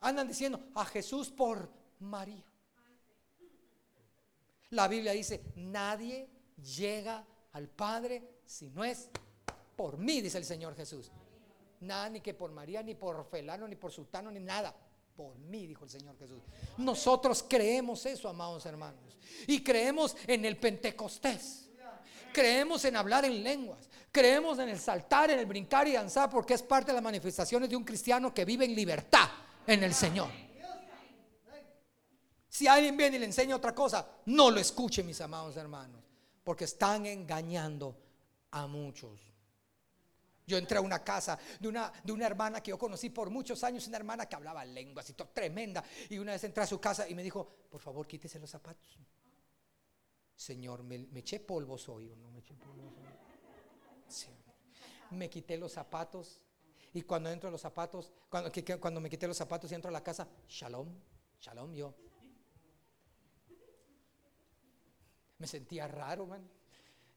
Andan 0.00 0.28
diciendo 0.28 0.60
a 0.74 0.84
Jesús 0.84 1.30
por 1.30 1.68
María. 2.00 2.44
La 4.70 4.88
Biblia 4.88 5.12
dice, 5.12 5.42
nadie 5.56 6.28
llega 6.76 7.24
al 7.52 7.68
Padre 7.68 8.40
si 8.44 8.70
no 8.70 8.84
es 8.84 9.08
por 9.76 9.98
mí, 9.98 10.20
dice 10.20 10.38
el 10.38 10.44
Señor 10.44 10.76
Jesús. 10.76 11.10
Nada, 11.80 12.10
ni 12.10 12.20
que 12.20 12.34
por 12.34 12.52
María, 12.52 12.82
ni 12.82 12.94
por 12.94 13.24
Felano, 13.24 13.66
ni 13.66 13.76
por 13.76 13.90
Sultano, 13.90 14.30
ni 14.30 14.40
nada. 14.40 14.74
Por 15.16 15.38
mí, 15.38 15.66
dijo 15.66 15.84
el 15.84 15.90
Señor 15.90 16.16
Jesús. 16.18 16.42
Nosotros 16.78 17.44
creemos 17.48 18.04
eso, 18.06 18.28
amados 18.28 18.64
hermanos. 18.66 19.18
Y 19.46 19.62
creemos 19.62 20.16
en 20.26 20.44
el 20.44 20.56
Pentecostés. 20.56 21.69
Creemos 22.32 22.84
en 22.84 22.96
hablar 22.96 23.24
en 23.24 23.42
lenguas. 23.42 23.88
Creemos 24.12 24.58
en 24.58 24.68
el 24.68 24.78
saltar, 24.78 25.30
en 25.30 25.38
el 25.38 25.46
brincar 25.46 25.86
y 25.86 25.92
danzar 25.92 26.28
porque 26.28 26.54
es 26.54 26.62
parte 26.62 26.88
de 26.88 26.94
las 26.94 27.02
manifestaciones 27.02 27.68
de 27.68 27.76
un 27.76 27.84
cristiano 27.84 28.34
que 28.34 28.44
vive 28.44 28.64
en 28.64 28.74
libertad 28.74 29.28
en 29.66 29.84
el 29.84 29.94
Señor. 29.94 30.28
Si 32.48 32.66
alguien 32.66 32.96
viene 32.96 33.16
y 33.16 33.20
le 33.20 33.26
enseña 33.26 33.54
otra 33.54 33.72
cosa, 33.72 34.06
no 34.26 34.50
lo 34.50 34.58
escuche, 34.58 35.04
mis 35.04 35.20
amados 35.20 35.56
hermanos, 35.56 36.02
porque 36.42 36.64
están 36.64 37.06
engañando 37.06 37.96
a 38.50 38.66
muchos. 38.66 39.20
Yo 40.44 40.58
entré 40.58 40.78
a 40.78 40.80
una 40.80 41.04
casa 41.04 41.38
de 41.60 41.68
una, 41.68 41.92
de 42.02 42.10
una 42.10 42.26
hermana 42.26 42.60
que 42.60 42.70
yo 42.70 42.78
conocí 42.78 43.10
por 43.10 43.30
muchos 43.30 43.62
años, 43.62 43.86
una 43.86 43.98
hermana 43.98 44.26
que 44.26 44.34
hablaba 44.34 44.64
lenguas 44.64 45.08
y 45.08 45.12
todo, 45.12 45.28
tremenda. 45.28 45.84
Y 46.08 46.18
una 46.18 46.32
vez 46.32 46.42
entré 46.42 46.64
a 46.64 46.66
su 46.66 46.80
casa 46.80 47.08
y 47.08 47.14
me 47.14 47.22
dijo, 47.22 47.48
por 47.70 47.80
favor, 47.80 48.04
quítese 48.08 48.40
los 48.40 48.50
zapatos. 48.50 48.98
Señor, 50.40 50.82
me, 50.82 51.06
eché 51.16 51.38
polvos 51.38 51.86
hoy 51.90 52.08
o 52.08 52.16
no 52.16 52.30
me 52.30 52.38
eché 52.38 52.54
polvos 52.54 52.94
Me 55.10 55.28
quité 55.28 55.58
los 55.58 55.72
zapatos 55.72 56.40
y 56.94 57.02
cuando 57.02 57.28
entro 57.28 57.50
a 57.50 57.52
los 57.52 57.60
zapatos, 57.60 58.10
cuando, 58.30 58.50
cuando 58.80 59.02
me 59.02 59.10
quité 59.10 59.28
los 59.28 59.36
zapatos 59.36 59.70
y 59.70 59.74
entro 59.74 59.90
a 59.90 59.92
la 59.92 60.02
casa, 60.02 60.26
shalom, 60.48 60.88
shalom 61.38 61.74
yo. 61.74 61.94
Me 65.36 65.46
sentía 65.46 65.86
raro, 65.86 66.26
man. 66.26 66.48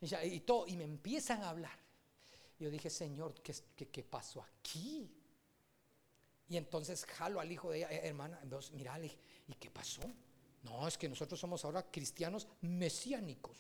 Y, 0.02 0.42
todo, 0.42 0.68
y 0.68 0.76
me 0.76 0.84
empiezan 0.84 1.44
a 1.44 1.52
hablar. 1.52 1.80
Yo 2.60 2.70
dije, 2.70 2.90
Señor, 2.90 3.36
¿qué, 3.36 3.54
qué, 3.90 4.04
pasó 4.04 4.42
aquí? 4.42 5.10
Y 6.50 6.58
entonces 6.58 7.06
jalo 7.06 7.40
al 7.40 7.50
hijo 7.50 7.72
de 7.72 7.78
ella, 7.78 7.90
eh, 7.90 8.02
hermana, 8.04 8.42
mira, 8.74 9.00
¿y 9.00 9.54
qué 9.54 9.72
pasó? 9.72 10.02
No, 10.64 10.88
es 10.88 10.98
que 10.98 11.10
nosotros 11.10 11.40
somos 11.40 11.64
ahora 11.66 11.84
cristianos 11.84 12.48
mesiánicos. 12.62 13.58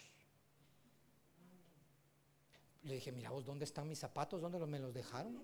Le 2.83 2.95
dije, 2.95 3.11
mira 3.11 3.29
vos, 3.29 3.45
¿dónde 3.45 3.65
están 3.65 3.87
mis 3.87 3.99
zapatos? 3.99 4.41
¿Dónde 4.41 4.59
los, 4.59 4.67
me 4.67 4.79
los 4.79 4.93
dejaron? 4.93 5.41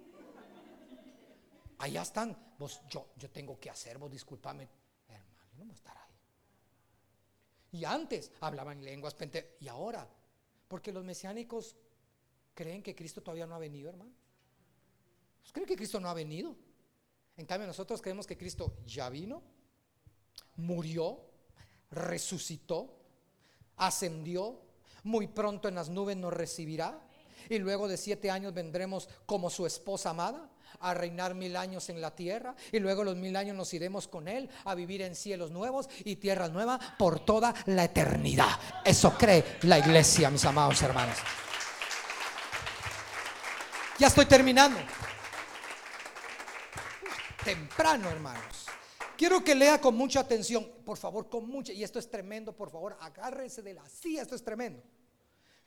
Allá 1.79 2.01
están. 2.01 2.37
Vos, 2.57 2.81
yo, 2.89 3.09
yo 3.17 3.29
tengo 3.29 3.59
que 3.59 3.69
hacer, 3.69 3.97
vos 3.97 4.11
discúlpame. 4.11 4.67
Hermano, 5.07 5.49
no 5.57 5.63
voy 5.63 5.71
a 5.71 5.75
estar 5.75 5.97
ahí. 5.97 6.13
Y 7.71 7.85
antes 7.85 8.31
hablaban 8.41 8.83
lenguas 8.83 9.13
pente. 9.13 9.57
Y 9.59 9.67
ahora, 9.67 10.07
porque 10.67 10.91
los 10.91 11.03
mesiánicos 11.03 11.75
creen 12.53 12.83
que 12.83 12.95
Cristo 12.95 13.21
todavía 13.21 13.47
no 13.47 13.55
ha 13.55 13.59
venido, 13.59 13.89
hermano. 13.89 14.11
¿Creen 15.51 15.67
que 15.67 15.75
Cristo 15.75 15.99
no 15.99 16.09
ha 16.09 16.13
venido? 16.13 16.55
En 17.37 17.45
cambio, 17.45 17.67
nosotros 17.67 18.01
creemos 18.01 18.27
que 18.27 18.37
Cristo 18.37 18.75
ya 18.85 19.09
vino, 19.09 19.41
murió, 20.57 21.28
resucitó, 21.91 22.95
ascendió, 23.77 24.59
muy 25.03 25.27
pronto 25.27 25.67
en 25.67 25.75
las 25.75 25.89
nubes 25.89 26.17
nos 26.17 26.33
recibirá 26.33 26.99
y 27.49 27.57
luego 27.57 27.87
de 27.87 27.97
siete 27.97 28.29
años 28.29 28.53
vendremos 28.53 29.09
como 29.25 29.49
su 29.49 29.65
esposa 29.65 30.11
amada 30.11 30.49
a 30.81 30.93
reinar 30.93 31.35
mil 31.35 31.55
años 31.55 31.89
en 31.89 31.99
la 31.99 32.15
tierra 32.15 32.55
y 32.71 32.79
luego 32.79 33.03
los 33.03 33.15
mil 33.15 33.35
años 33.35 33.55
nos 33.55 33.73
iremos 33.73 34.07
con 34.07 34.27
él 34.27 34.49
a 34.65 34.75
vivir 34.75 35.01
en 35.01 35.15
cielos 35.15 35.51
nuevos 35.51 35.89
y 36.03 36.17
tierras 36.17 36.51
nuevas 36.51 36.79
por 36.97 37.19
toda 37.21 37.53
la 37.65 37.85
eternidad. 37.85 38.59
Eso 38.85 39.17
cree 39.17 39.57
la 39.63 39.79
iglesia, 39.79 40.29
mis 40.29 40.45
amados 40.45 40.81
hermanos. 40.81 41.17
Ya 43.97 44.07
estoy 44.07 44.25
terminando 44.25 44.79
temprano, 47.43 48.09
hermanos. 48.09 48.68
Quiero 49.19 49.43
que 49.43 49.53
lea 49.53 49.81
con 49.81 49.97
mucha 49.97 50.21
atención, 50.21 50.65
por 50.85 50.97
favor, 50.97 51.27
con 51.27 51.45
mucha, 51.45 51.73
y 51.73 51.83
esto 51.83 51.99
es 51.99 52.09
tremendo, 52.09 52.55
por 52.55 52.71
favor, 52.71 52.95
agárrese 53.01 53.61
de 53.61 53.73
la 53.73 53.85
silla, 53.89 54.21
esto 54.21 54.33
es 54.33 54.41
tremendo. 54.41 54.81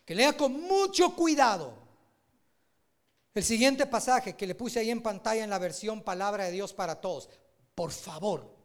Que 0.07 0.15
lea 0.15 0.35
con 0.35 0.59
mucho 0.59 1.15
cuidado. 1.15 1.75
El 3.35 3.45
siguiente 3.45 3.85
pasaje 3.87 4.35
que 4.37 4.47
le 4.47 4.55
puse 4.55 4.79
ahí 4.79 4.89
en 4.89 5.03
pantalla 5.03 5.45
en 5.45 5.51
la 5.51 5.59
versión 5.59 6.01
Palabra 6.01 6.45
de 6.45 6.53
Dios 6.53 6.73
para 6.73 6.99
todos. 6.99 7.29
Por 7.75 7.91
favor, 7.91 8.57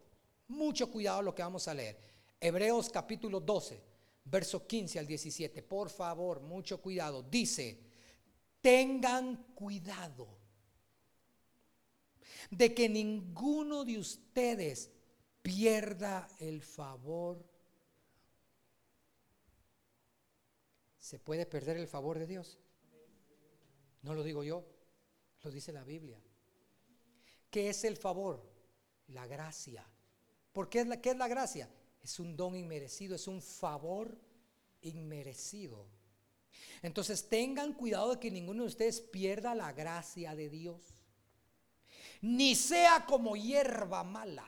mucho 0.47 0.89
cuidado 0.89 1.21
lo 1.21 1.35
que 1.35 1.43
vamos 1.43 1.67
a 1.67 1.73
leer. 1.73 1.99
Hebreos 2.39 2.89
capítulo 2.89 3.41
12, 3.41 3.83
verso 4.23 4.65
15 4.65 4.99
al 4.99 5.05
17. 5.05 5.63
Por 5.63 5.89
favor, 5.89 6.39
mucho 6.39 6.81
cuidado. 6.81 7.23
Dice, 7.23 7.77
tengan 8.61 9.47
cuidado 9.53 10.36
de 12.51 12.73
que 12.73 12.89
ninguno 12.89 13.85
de 13.85 13.97
ustedes 13.97 14.91
pierda 15.41 16.27
el 16.39 16.61
favor. 16.61 17.43
¿Se 20.99 21.19
puede 21.19 21.45
perder 21.45 21.77
el 21.77 21.87
favor 21.87 22.19
de 22.19 22.27
Dios? 22.27 22.59
No 24.01 24.13
lo 24.13 24.23
digo 24.23 24.43
yo, 24.43 24.65
lo 25.43 25.51
dice 25.51 25.71
la 25.71 25.83
Biblia. 25.83 26.21
¿Qué 27.49 27.69
es 27.69 27.83
el 27.83 27.97
favor? 27.97 28.43
La 29.07 29.25
gracia. 29.25 29.85
¿Por 30.51 30.69
qué 30.69 30.81
es 30.81 30.87
la, 30.87 31.01
qué 31.01 31.11
es 31.11 31.17
la 31.17 31.27
gracia? 31.27 31.69
Es 32.01 32.19
un 32.19 32.35
don 32.35 32.55
inmerecido, 32.55 33.15
es 33.15 33.27
un 33.27 33.41
favor 33.41 34.17
inmerecido. 34.81 35.87
Entonces 36.81 37.27
tengan 37.27 37.73
cuidado 37.73 38.15
de 38.15 38.19
que 38.19 38.31
ninguno 38.31 38.63
de 38.63 38.69
ustedes 38.69 39.01
pierda 39.01 39.55
la 39.55 39.73
gracia 39.73 40.35
de 40.35 40.49
Dios 40.49 40.96
ni 42.21 42.55
sea 42.55 43.05
como 43.05 43.35
hierba 43.35 44.03
mala, 44.03 44.45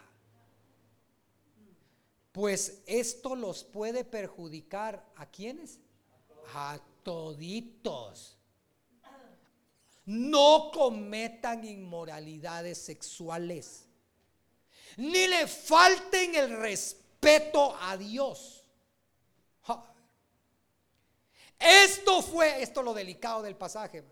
pues 2.32 2.82
esto 2.86 3.36
los 3.36 3.64
puede 3.64 4.04
perjudicar 4.04 5.06
a 5.16 5.26
quienes? 5.26 5.80
A 6.54 6.80
toditos. 7.04 8.38
No 10.06 10.72
cometan 10.74 11.64
inmoralidades 11.64 12.80
sexuales, 12.80 13.86
ni 14.98 15.28
le 15.28 15.46
falten 15.48 16.34
el 16.36 16.58
respeto 16.58 17.76
a 17.80 17.96
Dios. 17.96 18.64
Esto 21.60 22.22
fue, 22.22 22.64
esto 22.64 22.82
lo 22.82 22.94
delicado 22.94 23.42
del 23.42 23.56
pasaje. 23.56 24.04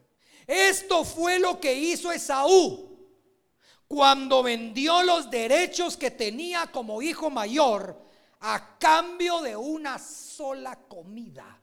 Esto 0.45 1.05
fue 1.05 1.39
lo 1.39 1.59
que 1.59 1.73
hizo 1.73 2.11
Esaú 2.11 2.86
cuando 3.88 4.43
vendió 4.43 5.01
los 5.03 5.29
derechos 5.29 5.95
que 5.95 6.11
tenía 6.11 6.67
como 6.67 7.01
hijo 7.01 7.29
mayor 7.29 7.97
a 8.39 8.77
cambio 8.77 9.41
de 9.41 9.55
una 9.55 9.97
sola 9.97 10.75
comida. 10.88 11.61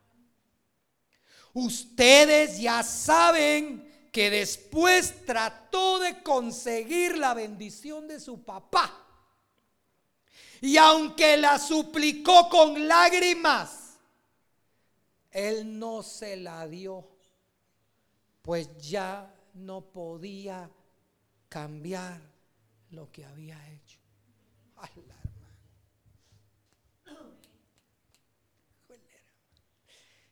Ustedes 1.53 2.59
ya 2.59 2.83
saben 2.83 4.09
que 4.11 4.31
después 4.31 5.25
trató 5.25 5.99
de 5.99 6.23
conseguir 6.23 7.19
la 7.19 7.35
bendición 7.35 8.09
de 8.09 8.19
su 8.19 8.43
papá. 8.43 9.01
Y 10.61 10.77
aunque 10.77 11.37
la 11.37 11.59
suplicó 11.59 12.49
con 12.49 12.89
lágrimas, 12.89 13.99
él 15.31 15.79
no 15.79 16.03
se 16.03 16.37
la 16.37 16.67
dio, 16.67 17.07
pues 18.41 18.69
ya 18.79 19.35
no 19.53 19.81
podía 19.83 20.71
cambiar 21.55 22.21
lo 22.91 23.13
que 23.13 23.25
había 23.25 23.57
hecho. 23.71 24.01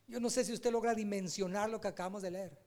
Yo 0.08 0.18
no 0.18 0.28
sé 0.28 0.44
si 0.44 0.52
usted 0.52 0.72
logra 0.72 0.96
dimensionar 0.96 1.70
lo 1.70 1.80
que 1.80 1.86
acabamos 1.86 2.22
de 2.22 2.32
leer. 2.32 2.58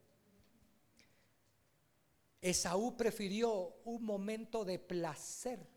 Esaú 2.39 2.95
prefirió 2.95 3.76
un 3.84 4.06
momento 4.06 4.64
de 4.64 4.80
placer 4.80 5.68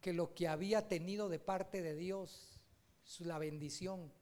que 0.00 0.12
lo 0.12 0.34
que 0.34 0.48
había 0.48 0.88
tenido 0.88 1.28
de 1.28 1.38
parte 1.38 1.82
de 1.82 1.94
Dios, 1.94 2.58
la 3.20 3.38
bendición 3.38 4.12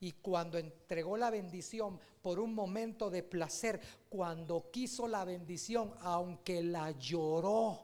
y 0.00 0.12
cuando 0.12 0.56
entregó 0.56 1.16
la 1.16 1.30
bendición 1.30 2.00
por 2.22 2.40
un 2.40 2.54
momento 2.54 3.10
de 3.10 3.22
placer, 3.22 3.80
cuando 4.08 4.70
quiso 4.70 5.06
la 5.06 5.24
bendición, 5.24 5.94
aunque 6.00 6.62
la 6.62 6.90
lloró, 6.92 7.80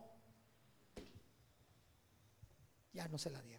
ya 2.95 3.07
no 3.09 3.19
se 3.19 3.31
la 3.31 3.43
dieron. 3.43 3.56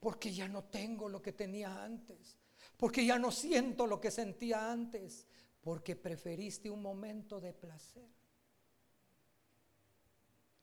Porque 0.00 0.32
ya 0.32 0.48
no 0.48 0.64
tengo 0.64 1.08
lo 1.08 1.20
que 1.20 1.32
tenía 1.32 1.84
antes. 1.84 2.38
Porque 2.76 3.04
ya 3.04 3.18
no 3.18 3.30
siento 3.30 3.86
lo 3.86 4.00
que 4.00 4.10
sentía 4.10 4.72
antes. 4.72 5.26
Porque 5.60 5.94
preferiste 5.94 6.70
un 6.70 6.80
momento 6.80 7.38
de 7.38 7.52
placer. 7.52 8.08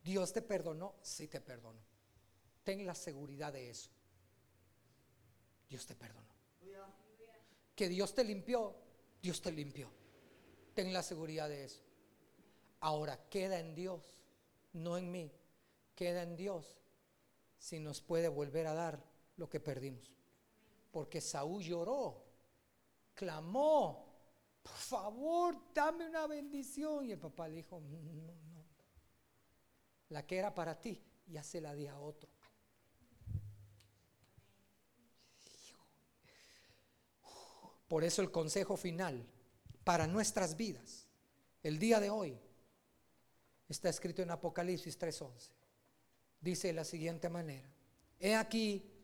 Dios 0.03 0.33
te 0.33 0.41
perdonó, 0.41 0.95
sí 1.01 1.27
te 1.27 1.39
perdonó. 1.39 1.81
Ten 2.63 2.85
la 2.85 2.95
seguridad 2.95 3.53
de 3.53 3.69
eso. 3.69 3.91
Dios 5.69 5.85
te 5.85 5.95
perdonó. 5.95 6.27
Que 7.75 7.89
Dios 7.89 8.15
te 8.15 8.23
limpió, 8.23 8.75
Dios 9.21 9.41
te 9.41 9.51
limpió. 9.51 9.91
Ten 10.73 10.91
la 10.91 11.03
seguridad 11.03 11.47
de 11.47 11.65
eso. 11.65 11.83
Ahora 12.79 13.29
queda 13.29 13.59
en 13.59 13.75
Dios, 13.75 14.01
no 14.73 14.97
en 14.97 15.11
mí. 15.11 15.31
Queda 15.95 16.23
en 16.23 16.35
Dios 16.35 16.79
si 17.59 17.79
nos 17.79 18.01
puede 18.01 18.29
volver 18.29 18.67
a 18.67 18.73
dar 18.73 19.03
lo 19.37 19.49
que 19.49 19.59
perdimos. 19.59 20.11
Porque 20.91 21.21
Saúl 21.21 21.63
lloró, 21.63 22.23
clamó, 23.13 24.05
por 24.61 24.75
favor, 24.75 25.73
dame 25.73 26.07
una 26.07 26.27
bendición. 26.27 27.05
Y 27.05 27.11
el 27.11 27.19
papá 27.19 27.47
le 27.47 27.55
dijo, 27.55 27.79
no, 27.79 27.97
no, 27.97 28.65
la 30.09 30.25
que 30.25 30.37
era 30.37 30.53
para 30.53 30.79
ti, 30.79 31.01
ya 31.27 31.43
se 31.43 31.61
la 31.61 31.73
di 31.73 31.87
a 31.87 31.99
otro. 31.99 32.29
Por 37.87 38.03
eso 38.03 38.21
el 38.21 38.31
consejo 38.31 38.75
final 38.75 39.25
para 39.83 40.07
nuestras 40.07 40.57
vidas, 40.57 41.07
el 41.63 41.79
día 41.79 41.99
de 41.99 42.09
hoy, 42.09 42.37
está 43.69 43.89
escrito 43.89 44.21
en 44.21 44.31
Apocalipsis 44.31 44.97
3:11. 44.99 45.51
Dice 46.41 46.67
de 46.67 46.73
la 46.73 46.83
siguiente 46.83 47.29
manera, 47.29 47.69
he 48.19 48.35
aquí, 48.35 48.96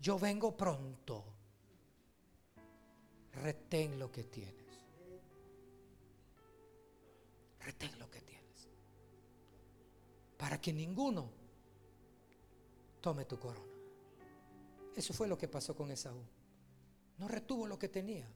yo 0.00 0.18
vengo 0.18 0.56
pronto. 0.56 1.24
Retén 3.32 3.98
lo 3.98 4.10
que 4.10 4.24
tienes. 4.24 4.66
Retén 7.60 7.98
lo 7.98 8.10
que 8.10 8.20
tienes. 8.20 8.68
Para 10.36 10.60
que 10.60 10.72
ninguno 10.72 11.30
tome 13.00 13.24
tu 13.24 13.38
corona. 13.38 13.74
Eso 14.94 15.12
fue 15.14 15.28
lo 15.28 15.38
que 15.38 15.48
pasó 15.48 15.76
con 15.76 15.90
Esaú. 15.90 16.22
No 17.18 17.28
retuvo 17.28 17.66
lo 17.66 17.78
que 17.78 17.88
tenía 17.88 18.28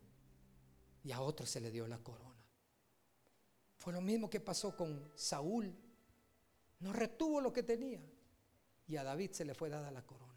y 1.05 1.13
a 1.13 1.21
otro 1.21 1.47
se 1.47 1.61
le 1.61 1.71
dio 1.71 1.87
la 1.89 1.99
corona. 1.99 2.31
Fue 3.77 3.93
lo 3.93 4.01
mismo 4.01 4.31
que 4.31 4.41
pasó 4.41 4.77
con 4.77 5.11
Saúl. 5.17 5.75
No 6.81 6.93
retuvo 6.93 7.41
lo 7.41 7.53
que 7.53 7.63
tenía 7.63 8.01
y 8.87 8.97
a 8.97 9.05
David 9.05 9.33
se 9.33 9.45
le 9.45 9.55
fue 9.55 9.69
dada 9.69 9.91
la 9.91 10.05
corona. 10.07 10.32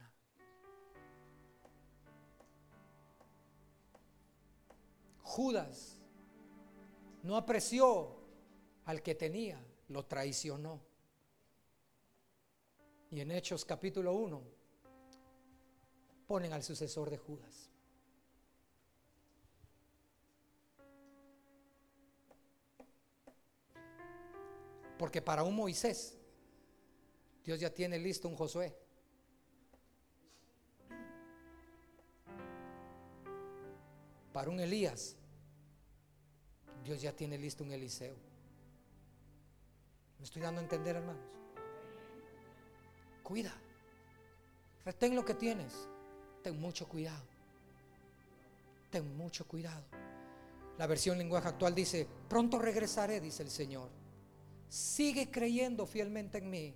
Judas 5.35 5.97
no 7.23 7.35
apreció 7.35 8.15
al 8.85 9.03
que 9.03 9.15
tenía, 9.15 9.61
lo 9.89 10.05
traicionó. 10.05 10.79
Y 13.11 13.19
en 13.19 13.31
Hechos 13.31 13.65
capítulo 13.65 14.13
1 14.13 14.41
ponen 16.25 16.53
al 16.53 16.63
sucesor 16.63 17.09
de 17.09 17.17
Judas. 17.17 17.69
Porque 24.97 25.21
para 25.21 25.43
un 25.43 25.53
Moisés, 25.53 26.17
Dios 27.43 27.59
ya 27.59 27.73
tiene 27.73 27.99
listo 27.99 28.29
un 28.29 28.37
Josué. 28.37 28.73
Para 34.31 34.49
un 34.49 34.61
Elías, 34.61 35.17
Dios 36.85 37.01
ya 37.01 37.11
tiene 37.11 37.35
listo 37.39 37.63
un 37.63 37.71
Eliseo. 37.71 38.15
¿Me 40.19 40.23
estoy 40.23 40.43
dando 40.43 40.61
a 40.61 40.63
entender, 40.63 40.95
hermanos? 40.95 41.23
Cuida. 43.23 43.51
Retén 44.85 45.15
lo 45.15 45.25
que 45.25 45.33
tienes. 45.33 45.73
Ten 46.43 46.61
mucho 46.61 46.87
cuidado. 46.87 47.23
Ten 48.91 49.17
mucho 49.17 49.47
cuidado. 49.47 49.83
La 50.77 50.85
versión 50.85 51.17
lenguaje 51.17 51.47
actual 51.47 51.73
dice, 51.73 52.07
pronto 52.29 52.59
regresaré, 52.59 53.19
dice 53.19 53.41
el 53.41 53.49
Señor. 53.49 53.89
Sigue 54.69 55.31
creyendo 55.31 55.87
fielmente 55.87 56.37
en 56.37 56.51
mí. 56.51 56.75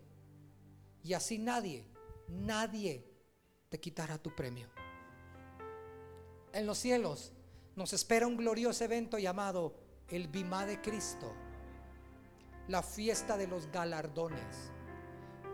Y 1.03 1.13
así 1.13 1.37
nadie, 1.37 1.85
nadie 2.27 3.05
te 3.69 3.79
quitará 3.79 4.17
tu 4.17 4.35
premio. 4.35 4.67
En 6.51 6.65
los 6.65 6.79
cielos 6.79 7.31
nos 7.75 7.93
espera 7.93 8.25
un 8.25 8.37
glorioso 8.37 8.83
evento 8.83 9.19
llamado 9.19 9.88
el 10.09 10.27
Bimá 10.27 10.65
de 10.65 10.81
Cristo, 10.81 11.33
la 12.67 12.81
fiesta 12.81 13.37
de 13.37 13.47
los 13.47 13.71
galardones. 13.71 14.71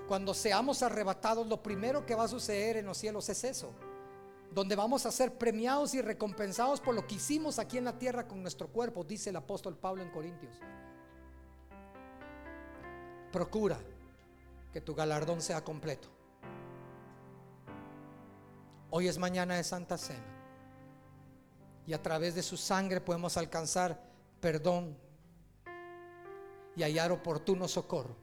Cuando 0.07 0.33
seamos 0.33 0.83
arrebatados, 0.83 1.47
lo 1.47 1.61
primero 1.63 2.05
que 2.05 2.15
va 2.15 2.25
a 2.25 2.27
suceder 2.27 2.77
en 2.77 2.85
los 2.85 2.97
cielos 2.97 3.27
es 3.29 3.43
eso, 3.43 3.73
donde 4.51 4.75
vamos 4.75 5.05
a 5.05 5.11
ser 5.11 5.37
premiados 5.37 5.93
y 5.93 6.01
recompensados 6.01 6.79
por 6.79 6.93
lo 6.93 7.07
que 7.07 7.15
hicimos 7.15 7.59
aquí 7.59 7.77
en 7.77 7.85
la 7.85 7.97
tierra 7.97 8.27
con 8.27 8.41
nuestro 8.41 8.67
cuerpo, 8.67 9.03
dice 9.03 9.31
el 9.31 9.35
apóstol 9.35 9.77
Pablo 9.77 10.03
en 10.03 10.11
Corintios. 10.11 10.59
Procura 13.31 13.77
que 14.71 14.79
tu 14.79 14.93
galardón 14.95 15.41
sea 15.41 15.63
completo. 15.63 16.09
Hoy 18.91 19.07
es 19.07 19.17
mañana 19.17 19.55
de 19.55 19.63
Santa 19.63 19.97
Cena. 19.97 20.23
Y 21.87 21.93
a 21.93 22.01
través 22.01 22.33
de 22.35 22.41
su 22.41 22.55
sangre 22.55 23.01
podemos 23.01 23.35
alcanzar 23.37 24.14
perdón 24.39 24.97
y 26.75 26.83
hallar 26.83 27.11
oportuno 27.11 27.67
socorro. 27.67 28.15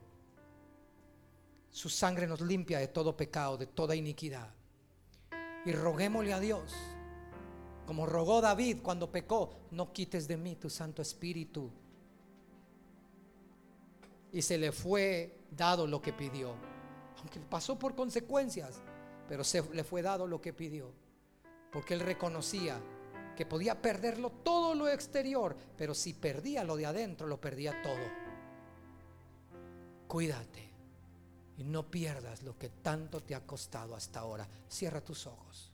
Su 1.71 1.89
sangre 1.89 2.27
nos 2.27 2.41
limpia 2.41 2.79
de 2.79 2.89
todo 2.89 3.17
pecado, 3.17 3.57
de 3.57 3.67
toda 3.67 3.97
iniquidad. 3.97 4.49
Y 5.65 5.73
roguémosle 5.73 6.33
a 6.33 6.41
Dios, 6.41 6.75
como 7.87 8.07
rogó 8.07 8.41
David 8.41 8.79
cuando 8.83 9.11
pecó, 9.11 9.61
no 9.71 9.93
quites 9.93 10.29
de 10.29 10.37
mí 10.37 10.57
tu 10.57 10.69
Santo 10.69 11.01
Espíritu 11.03 11.71
y 14.33 14.41
se 14.41 14.57
le 14.59 14.73
fue 14.73 15.39
dado 15.51 15.87
lo 15.87 16.01
que 16.01 16.13
pidió. 16.13 16.55
Aunque 17.19 17.39
pasó 17.39 17.79
por 17.79 17.95
consecuencias, 17.95 18.81
pero 19.29 19.45
se 19.45 19.63
le 19.75 19.85
fue 19.85 20.03
dado 20.03 20.27
lo 20.27 20.41
que 20.41 20.53
pidió. 20.53 20.91
Porque 21.71 21.95
él 21.95 22.01
reconocía 22.01 22.81
que 23.37 23.47
podía 23.47 23.81
perderlo 23.81 24.31
todo 24.31 24.75
lo 24.75 24.89
exterior, 24.89 25.57
pero 25.77 25.95
si 25.95 26.15
perdía 26.15 26.65
lo 26.65 26.77
de 26.77 26.87
adentro, 26.87 27.27
lo 27.27 27.41
perdía 27.41 27.81
todo. 27.83 28.23
Cuídate 30.07 30.71
y 31.57 31.65
no 31.65 31.91
pierdas 31.91 32.43
lo 32.43 32.59
que 32.59 32.69
tanto 32.69 33.23
te 33.23 33.35
ha 33.35 33.47
costado 33.47 33.95
hasta 33.95 34.21
ahora. 34.21 34.47
Cierra 34.69 35.01
tus 35.01 35.27
ojos. 35.27 35.72